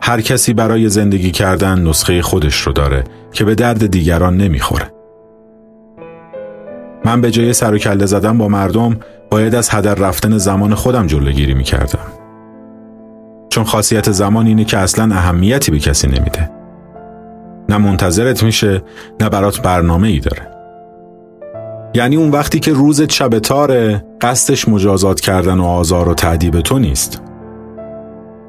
هر 0.03 0.21
کسی 0.21 0.55
برای 0.55 0.89
زندگی 0.89 1.31
کردن 1.31 1.79
نسخه 1.83 2.23
خودش 2.23 2.61
رو 2.61 2.73
داره 2.73 3.05
که 3.33 3.45
به 3.45 3.55
درد 3.55 3.87
دیگران 3.87 4.37
نمی‌خوره. 4.37 4.93
من 7.05 7.21
به 7.21 7.31
جای 7.31 7.53
سر 7.53 7.75
و 7.75 7.79
کله 7.79 8.07
زدن 8.07 8.39
با 8.39 8.49
مردم 8.49 8.97
باید 9.31 9.55
از 9.55 9.71
هدر 9.71 9.95
رفتن 9.95 10.39
زمان 10.39 10.75
خودم 10.75 11.07
جلوگیری 11.07 11.55
می‌کردم. 11.55 12.18
چون 13.49 13.65
خاصیت 13.65 14.11
زمان 14.11 14.47
اینه 14.47 14.65
که 14.65 14.79
اصلا 14.79 15.15
اهمیتی 15.15 15.71
به 15.71 15.79
کسی 15.79 16.07
نمیده. 16.07 16.51
نه 17.69 17.79
منتظرت 17.79 18.43
میشه 18.43 18.83
نه 19.21 19.29
برات 19.29 19.63
برنامه 19.63 20.09
ای 20.09 20.21
داره. 20.21 20.49
یعنی 21.95 22.17
اون 22.17 22.31
وقتی 22.31 22.61
که 22.61 22.73
روزت 22.73 23.13
شب 23.13 23.39
تاره 23.39 24.05
قصدش 24.21 24.69
مجازات 24.69 25.21
کردن 25.21 25.59
و 25.59 25.65
آزار 25.65 26.09
و 26.09 26.15
تعدیب 26.15 26.61
تو 26.61 26.79
نیست. 26.79 27.23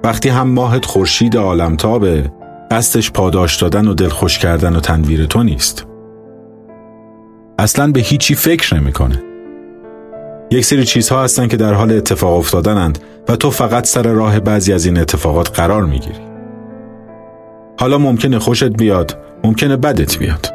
وقتی 0.04 0.30
هم 0.30 0.50
ماهت 0.50 0.86
خورشید 0.86 1.38
عالمتابه 1.38 2.32
قصدش 2.72 3.12
پاداش 3.12 3.62
دادن 3.62 3.88
و 3.88 3.93
دلخوش 3.93 4.39
کردن 4.39 4.76
و 4.76 4.80
تنویر 4.80 5.26
تو 5.26 5.43
نیست. 5.43 5.86
اصلا 7.60 7.91
به 7.91 8.00
هیچی 8.00 8.36
فکر 8.36 8.76
نمی‌کنه. 8.76 9.28
یک 10.52 10.66
سری 10.66 10.84
چیزها 10.84 11.24
هستن 11.24 11.47
که 11.47 11.58
در 11.58 11.74
حال 11.74 11.91
اتفاق 11.91 12.38
افتادنند 12.38 13.00
و 13.28 13.36
تو 13.36 13.52
فقط 13.52 13.88
سر 13.88 14.04
راه 14.04 14.39
بعضی 14.39 14.74
از 14.74 14.86
این 14.86 14.97
اتفاقات 14.97 15.60
قرار 15.60 15.86
می‌گیری. 15.86 16.20
حالا 17.80 17.97
ممکنه 17.97 18.39
خوشت 18.39 18.64
بیاد، 18.64 19.18
ممکنه 19.43 19.78
بدت 19.78 20.18
بیاد. 20.18 20.54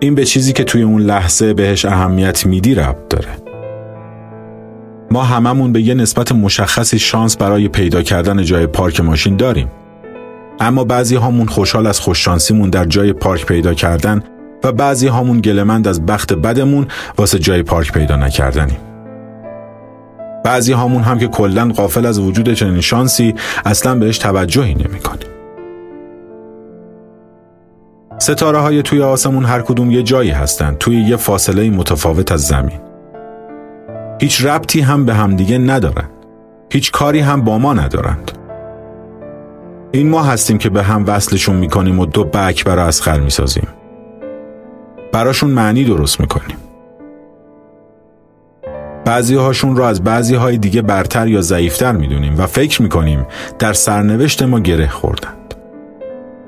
این 0.00 0.14
به 0.14 0.24
چیزی 0.24 0.52
که 0.52 0.64
توی 0.64 0.82
اون 0.82 1.02
لحظه 1.02 1.54
بهش 1.54 1.84
اهمیت 1.84 2.46
میدی 2.46 2.74
ربط 2.74 3.08
داره. 3.10 3.28
ما 5.10 5.22
هممون 5.22 5.72
به 5.72 5.80
یه 5.80 5.94
نسبت 5.94 6.32
مشخصی 6.32 6.98
شانس 6.98 7.36
برای 7.36 7.68
پیدا 7.68 8.02
کردن 8.02 8.42
جای 8.42 8.66
پارک 8.66 9.00
ماشین 9.00 9.36
داریم. 9.36 9.68
اما 10.60 10.84
بعضی 10.84 11.16
هامون 11.16 11.46
خوشحال 11.46 11.86
از 11.86 12.00
خوششانسیمون 12.00 12.70
در 12.70 12.84
جای 12.84 13.12
پارک 13.12 13.46
پیدا 13.46 13.74
کردن 13.74 14.22
و 14.64 14.72
بعضی 14.72 15.06
هامون 15.06 15.40
گلمند 15.40 15.88
از 15.88 16.06
بخت 16.06 16.32
بدمون 16.32 16.86
واسه 17.18 17.38
جای 17.38 17.62
پارک 17.62 17.92
پیدا 17.92 18.16
نکردنیم. 18.16 18.87
بعضی 20.44 20.72
هامون 20.72 21.02
هم 21.02 21.18
که 21.18 21.28
کلا 21.28 21.68
قافل 21.68 22.06
از 22.06 22.18
وجود 22.18 22.52
چنین 22.52 22.80
شانسی 22.80 23.34
اصلا 23.64 23.94
بهش 23.94 24.18
توجهی 24.18 24.74
نمی‌کنیم. 24.74 25.28
ستاره 28.18 28.58
های 28.58 28.82
توی 28.82 29.02
آسمون 29.02 29.44
هر 29.44 29.62
کدوم 29.62 29.90
یه 29.90 30.02
جایی 30.02 30.30
هستن 30.30 30.76
توی 30.80 31.00
یه 31.00 31.16
فاصله 31.16 31.70
متفاوت 31.70 32.32
از 32.32 32.42
زمین. 32.42 32.80
هیچ 34.20 34.44
ربطی 34.44 34.80
هم 34.80 35.04
به 35.04 35.14
همدیگه 35.14 35.58
ندارن. 35.58 36.08
هیچ 36.72 36.92
کاری 36.92 37.20
هم 37.20 37.44
با 37.44 37.58
ما 37.58 37.74
ندارند. 37.74 38.32
این 39.92 40.08
ما 40.08 40.22
هستیم 40.22 40.58
که 40.58 40.70
به 40.70 40.82
هم 40.82 41.04
وصلشون 41.06 41.56
می‌کنیم 41.56 41.98
و 41.98 42.06
دو 42.06 42.24
بک 42.24 42.64
برای 42.64 42.88
اسخر 42.88 43.20
می‌سازیم. 43.20 43.68
براشون 45.12 45.50
معنی 45.50 45.84
درست 45.84 46.20
می‌کنیم. 46.20 46.56
بعضی 49.04 49.34
هاشون 49.34 49.76
رو 49.76 49.82
از 49.82 50.04
بعضی 50.04 50.34
های 50.34 50.58
دیگه 50.58 50.82
برتر 50.82 51.28
یا 51.28 51.40
ضعیفتر 51.40 51.92
می‌دونیم 51.92 52.38
و 52.38 52.46
فکر 52.46 52.82
می‌کنیم 52.82 53.26
در 53.58 53.72
سرنوشت 53.72 54.42
ما 54.42 54.60
گره 54.60 54.88
خوردند. 54.88 55.54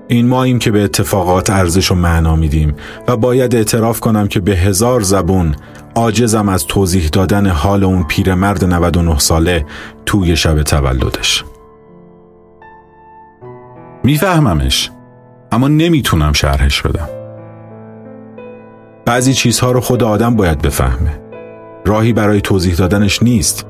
این 0.08 0.28
ماییم 0.28 0.58
که 0.58 0.70
به 0.70 0.84
اتفاقات 0.84 1.50
ارزش 1.50 1.92
و 1.92 1.94
معنا 1.94 2.36
میدیم 2.36 2.74
و 3.08 3.16
باید 3.16 3.54
اعتراف 3.54 4.00
کنم 4.00 4.28
که 4.28 4.40
به 4.40 4.52
هزار 4.52 5.00
زبون 5.00 5.54
عاجزم 5.94 6.48
از 6.48 6.66
توضیح 6.66 7.08
دادن 7.08 7.46
حال 7.46 7.84
اون 7.84 8.04
پیرمرد 8.04 8.64
99 8.64 9.18
ساله 9.18 9.66
توی 10.06 10.36
شب 10.36 10.62
تولدش. 10.62 11.44
میفهممش 14.04 14.90
اما 15.52 15.68
نمی‌تونم 15.68 16.32
شرحش 16.32 16.82
بدم. 16.82 17.08
بعضی 19.06 19.34
چیزها 19.34 19.72
رو 19.72 19.80
خود 19.80 20.02
آدم 20.02 20.36
باید 20.36 20.62
بفهمه. 20.62 21.29
راهی 21.84 22.12
برای 22.12 22.40
توضیح 22.40 22.74
دادنش 22.74 23.22
نیست. 23.22 23.66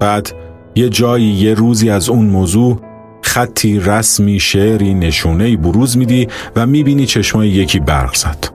بعد 0.00 0.32
یه 0.74 0.88
جایی 0.88 1.26
یه 1.26 1.54
روزی 1.54 1.90
از 1.90 2.08
اون 2.08 2.26
موضوع 2.26 2.80
خطی 3.22 3.80
رسمی 3.80 4.40
شعری 4.40 4.94
نشونه 4.94 5.56
بروز 5.56 5.98
میدی 5.98 6.28
و 6.56 6.66
می‌بینی 6.66 7.06
چشمای 7.06 7.48
یکی 7.48 7.80
برق 7.80 8.14
زد. 8.14 8.48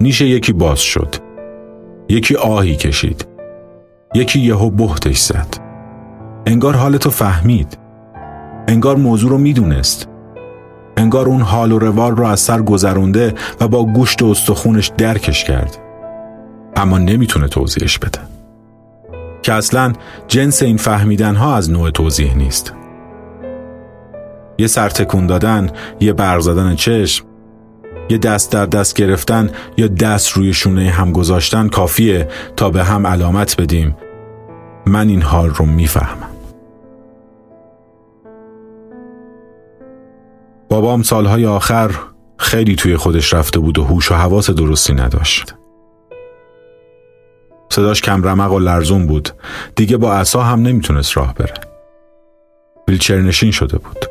نیش 0.00 0.20
یکی 0.20 0.52
باز 0.52 0.80
شد. 0.80 1.14
یکی 2.08 2.36
آهی 2.36 2.76
کشید. 2.76 3.26
یکی 4.14 4.40
یهو 4.40 4.70
بهتش 4.70 5.18
زد. 5.18 5.56
انگار 6.46 6.74
حالتو 6.76 7.10
فهمید. 7.10 7.78
انگار 8.68 8.96
موضوع 8.96 9.30
رو 9.30 9.38
می‌دونست. 9.38 10.08
انگار 10.96 11.26
اون 11.26 11.40
حال 11.40 11.72
و 11.72 11.78
روال 11.78 12.16
رو 12.16 12.26
از 12.26 12.40
سر 12.40 12.62
گذرونده 12.62 13.34
و 13.60 13.68
با 13.68 13.84
گوشت 13.84 14.22
و 14.22 14.26
استخونش 14.26 14.92
درکش 14.98 15.44
کرد. 15.44 15.78
اما 16.76 16.98
نمی‌تونه 16.98 17.48
توضیحش 17.48 17.98
بده. 17.98 18.20
که 19.42 19.52
اصلا 19.52 19.92
جنس 20.28 20.62
این 20.62 20.76
فهمیدن 20.76 21.34
ها 21.34 21.56
از 21.56 21.70
نوع 21.70 21.90
توضیح 21.90 22.36
نیست. 22.36 22.74
یه 24.58 24.66
سرتکون 24.66 25.26
دادن، 25.26 25.70
یه 26.00 26.12
برق 26.12 26.40
زدن 26.40 26.74
چشم، 26.74 27.24
یه 28.10 28.18
دست 28.18 28.52
در 28.52 28.66
دست 28.66 28.94
گرفتن 28.94 29.50
یا 29.76 29.86
دست 29.86 30.32
روی 30.32 30.52
شونه 30.52 30.90
هم 30.90 31.12
گذاشتن 31.12 31.68
کافیه 31.68 32.28
تا 32.56 32.70
به 32.70 32.84
هم 32.84 33.06
علامت 33.06 33.60
بدیم 33.60 33.96
من 34.86 35.08
این 35.08 35.22
حال 35.22 35.50
رو 35.50 35.66
می‌فهمم. 35.66 36.30
بابام 40.68 41.02
سالهای 41.02 41.46
آخر 41.46 41.90
خیلی 42.36 42.76
توی 42.76 42.96
خودش 42.96 43.34
رفته 43.34 43.58
بود 43.58 43.78
و 43.78 43.84
هوش 43.84 44.12
و 44.12 44.14
حواس 44.14 44.50
درستی 44.50 44.94
نداشت. 44.94 45.54
صداش 47.68 48.02
کم 48.02 48.22
رمق 48.22 48.52
و 48.52 48.58
لرزون 48.58 49.06
بود. 49.06 49.28
دیگه 49.76 49.96
با 49.96 50.14
عصا 50.14 50.42
هم 50.42 50.62
نمی‌تونست 50.62 51.16
راه 51.16 51.34
بره. 51.34 51.54
ویلچرنشین 52.88 53.50
شده 53.50 53.78
بود. 53.78 54.04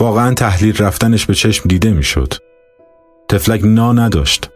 واقعا 0.00 0.34
تحلیل 0.34 0.76
رفتنش 0.76 1.26
به 1.26 1.34
چشم 1.34 1.68
دیده 1.68 1.90
می‌شد. 1.92 2.34
تفلک 3.28 3.60
نا 3.64 3.92
نداشت. 3.92 4.50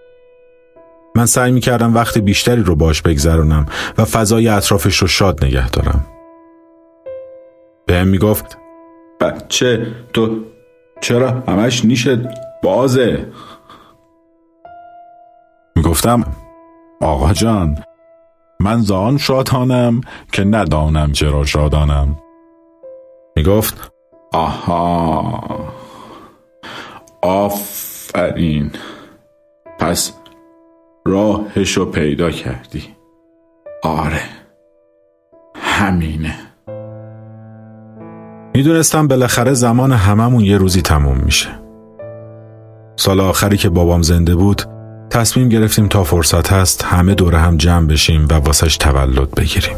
من 1.14 1.26
سعی 1.26 1.52
می‌کردم 1.52 1.94
وقت 1.94 2.18
بیشتری 2.18 2.62
رو 2.62 2.76
باش 2.76 3.02
بگذرونم 3.02 3.66
و 3.98 4.04
فضای 4.04 4.48
اطرافش 4.48 4.96
رو 4.96 5.08
شاد 5.08 5.44
نگه 5.44 5.70
دارم. 5.70 6.06
بهم 7.86 8.08
می‌گفت 8.08 8.58
بچه 9.20 9.86
تو 10.12 10.44
چرا 11.00 11.30
همش 11.30 11.84
نیشت 11.84 12.18
بازه 12.62 13.26
می‌گفتم 15.76 16.24
آقا 17.02 17.32
جان 17.32 17.78
من 18.60 18.80
زان 18.80 19.18
شادانم 19.18 20.00
که 20.32 20.44
ندانم 20.44 21.12
چرا 21.12 21.44
شادانم. 21.44 22.18
می‌گفت 23.36 23.92
آها 24.32 25.44
آفرین 27.22 28.70
پس 29.78 30.12
راهشو 31.06 31.90
پیدا 31.90 32.30
کردی. 32.30 32.84
آره 33.82 34.22
همینه. 35.56 36.34
می‌دونستم 38.54 39.08
بالاخره 39.08 39.52
زمان 39.52 39.92
هممون 39.92 40.44
یه 40.44 40.56
روزی 40.56 40.82
تموم 40.82 41.16
میشه. 41.16 41.48
سال 42.96 43.20
آخری 43.20 43.56
که 43.56 43.68
بابام 43.68 44.02
زنده 44.02 44.34
بود 44.34 44.79
تصمیم 45.10 45.48
گرفتیم 45.48 45.88
تا 45.88 46.04
فرصت 46.04 46.52
هست 46.52 46.84
همه 46.84 47.14
دور 47.14 47.34
هم 47.34 47.56
جمع 47.56 47.86
بشیم 47.86 48.26
و 48.30 48.34
واسش 48.34 48.76
تولد 48.76 49.30
بگیریم. 49.30 49.76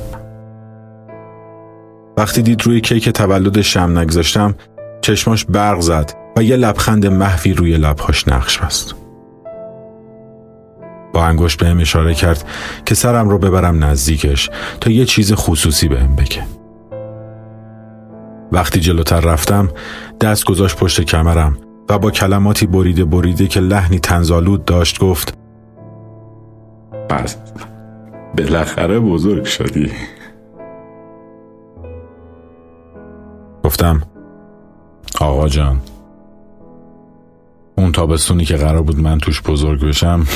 وقتی 2.17 2.43
دید 2.43 2.63
روی 2.67 2.81
کیک 2.81 3.09
تولد 3.09 3.61
شم 3.61 3.99
نگذاشتم 3.99 4.55
چشماش 5.01 5.45
برق 5.45 5.81
زد 5.81 6.13
و 6.37 6.43
یه 6.43 6.57
لبخند 6.57 7.07
محوی 7.07 7.53
روی 7.53 7.77
لبهاش 7.77 8.29
نقش 8.29 8.59
بست. 8.59 8.95
با 11.13 11.25
انگشت 11.25 11.61
بهم 11.61 11.81
اشاره 11.81 12.15
کرد 12.15 12.45
که 12.87 12.95
سرم 12.95 13.29
رو 13.29 13.39
ببرم 13.39 13.85
نزدیکش 13.85 14.51
تا 14.81 14.91
یه 14.91 15.05
چیز 15.05 15.33
خصوصی 15.33 15.89
بهم 15.89 16.17
بگه. 16.17 16.47
وقتی 18.53 18.81
جلوتر 18.81 19.21
رفتم 19.21 19.69
دست 20.21 20.45
گذاشت 20.45 20.77
پشت 20.77 21.01
کمرم 21.01 21.57
و 21.89 21.99
با 21.99 22.11
کلماتی 22.11 22.67
بریده 22.67 23.05
بریده 23.05 23.47
که 23.47 23.61
لحنی 23.61 23.99
تنزالود 23.99 24.65
داشت 24.65 25.01
گفت 25.01 25.35
پس 27.09 27.37
بالاخره 28.39 29.01
بزرگ 29.01 29.45
شدی. 29.45 29.91
گفتم 33.65 34.03
آقا 35.21 35.49
جان 35.49 35.81
اون 37.79 37.93
تابستونی 37.93 38.45
که 38.45 38.57
قرار 38.57 38.83
بود 38.83 39.01
من 39.01 39.19
توش 39.19 39.43
بزرگ 39.43 39.85
بشم 39.85 40.27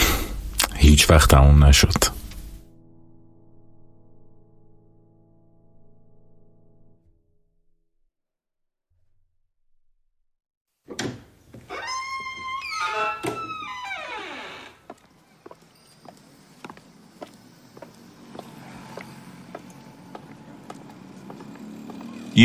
هیچ 0.75 1.11
وقت 1.11 1.31
تموم 1.31 1.65
نشد. 1.65 2.16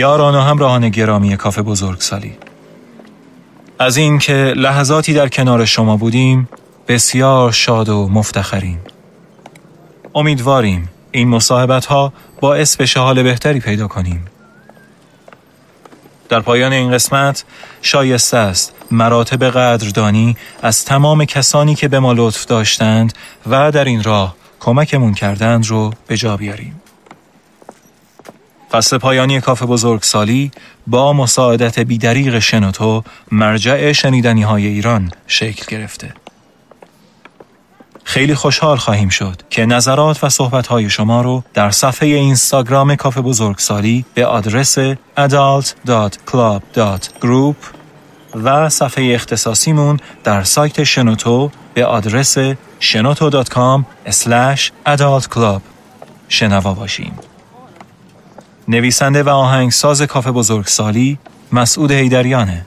یاران 0.02 0.36
و 0.36 0.40
همراهان 0.40 0.90
گرامی 0.90 1.38
کافه 1.38 1.62
بزرگسالی 1.62 2.38
از 3.80 3.98
این 3.98 4.20
که 4.20 4.34
لحظاتی 4.34 5.14
در 5.14 5.28
کنار 5.28 5.66
شما 5.66 5.98
بودیم 5.98 6.50
بسیار 6.88 7.52
شاد 7.52 7.90
و 7.90 8.10
مفتخریم. 8.10 8.80
امیدواریم 10.16 10.90
این 11.12 11.28
مصاحبت 11.28 11.86
ها 11.86 12.14
باعث 12.40 12.76
به 12.76 12.86
حال 12.96 13.24
بهتری 13.24 13.60
پیدا 13.60 13.88
کنیم. 13.88 14.26
در 16.30 16.40
پایان 16.40 16.74
این 16.74 16.92
قسمت 16.92 17.44
شایسته 17.82 18.38
است 18.38 18.74
مراتب 18.92 19.44
قدردانی 19.44 20.38
از 20.62 20.86
تمام 20.86 21.26
کسانی 21.26 21.76
که 21.76 21.88
به 21.88 22.00
ما 22.00 22.14
لطف 22.14 22.46
داشتند 22.46 23.14
و 23.50 23.72
در 23.72 23.86
این 23.86 24.04
راه 24.04 24.36
کمکمون 24.60 25.14
کردند 25.14 25.68
رو 25.68 25.94
به 26.08 26.18
جا 26.18 26.38
بیاریم. 26.38 26.81
فصل 28.72 28.98
پایانی 28.98 29.42
کاف 29.42 29.64
بزرگ 29.64 30.02
سالی 30.02 30.52
با 30.88 31.14
مساعدت 31.14 31.80
بیدریق 31.80 32.40
شنوتو 32.40 33.04
مرجع 33.32 33.92
شنیدنی 33.92 34.44
های 34.44 34.68
ایران 34.68 35.12
شکل 35.28 35.78
گرفته. 35.78 36.14
خیلی 38.04 38.36
خوشحال 38.36 38.78
خواهیم 38.78 39.10
شد 39.10 39.42
که 39.50 39.66
نظرات 39.66 40.24
و 40.24 40.30
صحبت 40.30 40.88
شما 40.88 41.22
رو 41.22 41.44
در 41.54 41.72
صفحه 41.72 42.10
اینستاگرام 42.10 42.96
کاف 42.96 43.18
بزرگسالی 43.18 44.06
به 44.14 44.26
آدرس 44.26 44.78
adult.club.group 45.18 47.56
و 48.36 48.70
صفحه 48.70 49.14
اختصاصیمون 49.14 50.00
در 50.24 50.44
سایت 50.44 50.84
شنوتو 50.84 51.52
به 51.74 51.86
آدرس 51.86 52.38
شنوتو.com 52.80 53.84
adultclub 54.86 55.62
شنوا 56.30 56.74
باشیم. 56.74 57.31
نویسنده 58.72 59.24
و 59.24 59.30
آهنگساز 59.30 60.02
کاف 60.02 60.28
بزرگسالی 60.28 61.20
مسعود 61.52 61.92
هیدریانه 61.92 62.66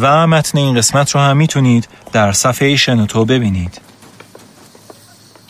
و 0.00 0.26
متن 0.26 0.58
این 0.58 0.76
قسمت 0.76 1.10
رو 1.10 1.20
هم 1.20 1.36
می‌تونید 1.36 1.88
در 2.12 2.32
صفحه 2.32 2.76
شنوتو 2.76 3.24
ببینید. 3.24 3.80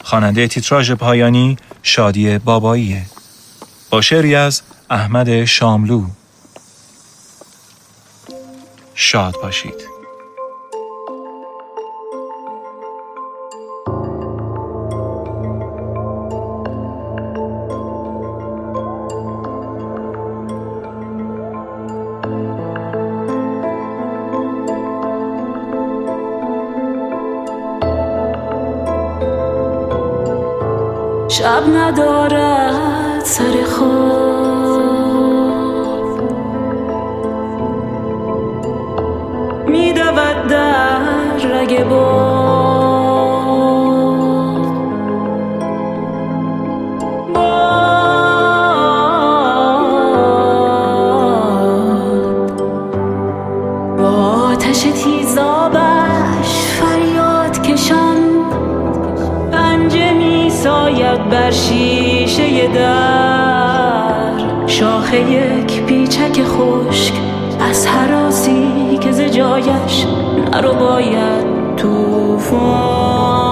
خواننده 0.04 0.48
تیتراژ 0.48 0.92
پایانی 0.92 1.56
شادی 1.82 2.38
باباییه. 2.38 3.02
با 3.90 4.00
شعری 4.00 4.34
از 4.34 4.62
احمد 4.90 5.44
شاملو. 5.44 6.04
شاد 8.94 9.34
باشید. 9.42 9.95
شب 31.46 31.68
ندارد 31.68 33.24
شیشه 61.68 62.68
در 62.68 64.66
شاخه 64.66 65.30
یک 65.30 65.82
پیچک 65.82 66.42
خشک 66.44 67.14
از 67.60 67.86
حراسی 67.86 68.98
که 69.00 69.12
ز 69.12 69.20
جایش 69.20 70.06
نرو 70.52 70.74
باید 70.74 71.46
توفان. 71.76 73.45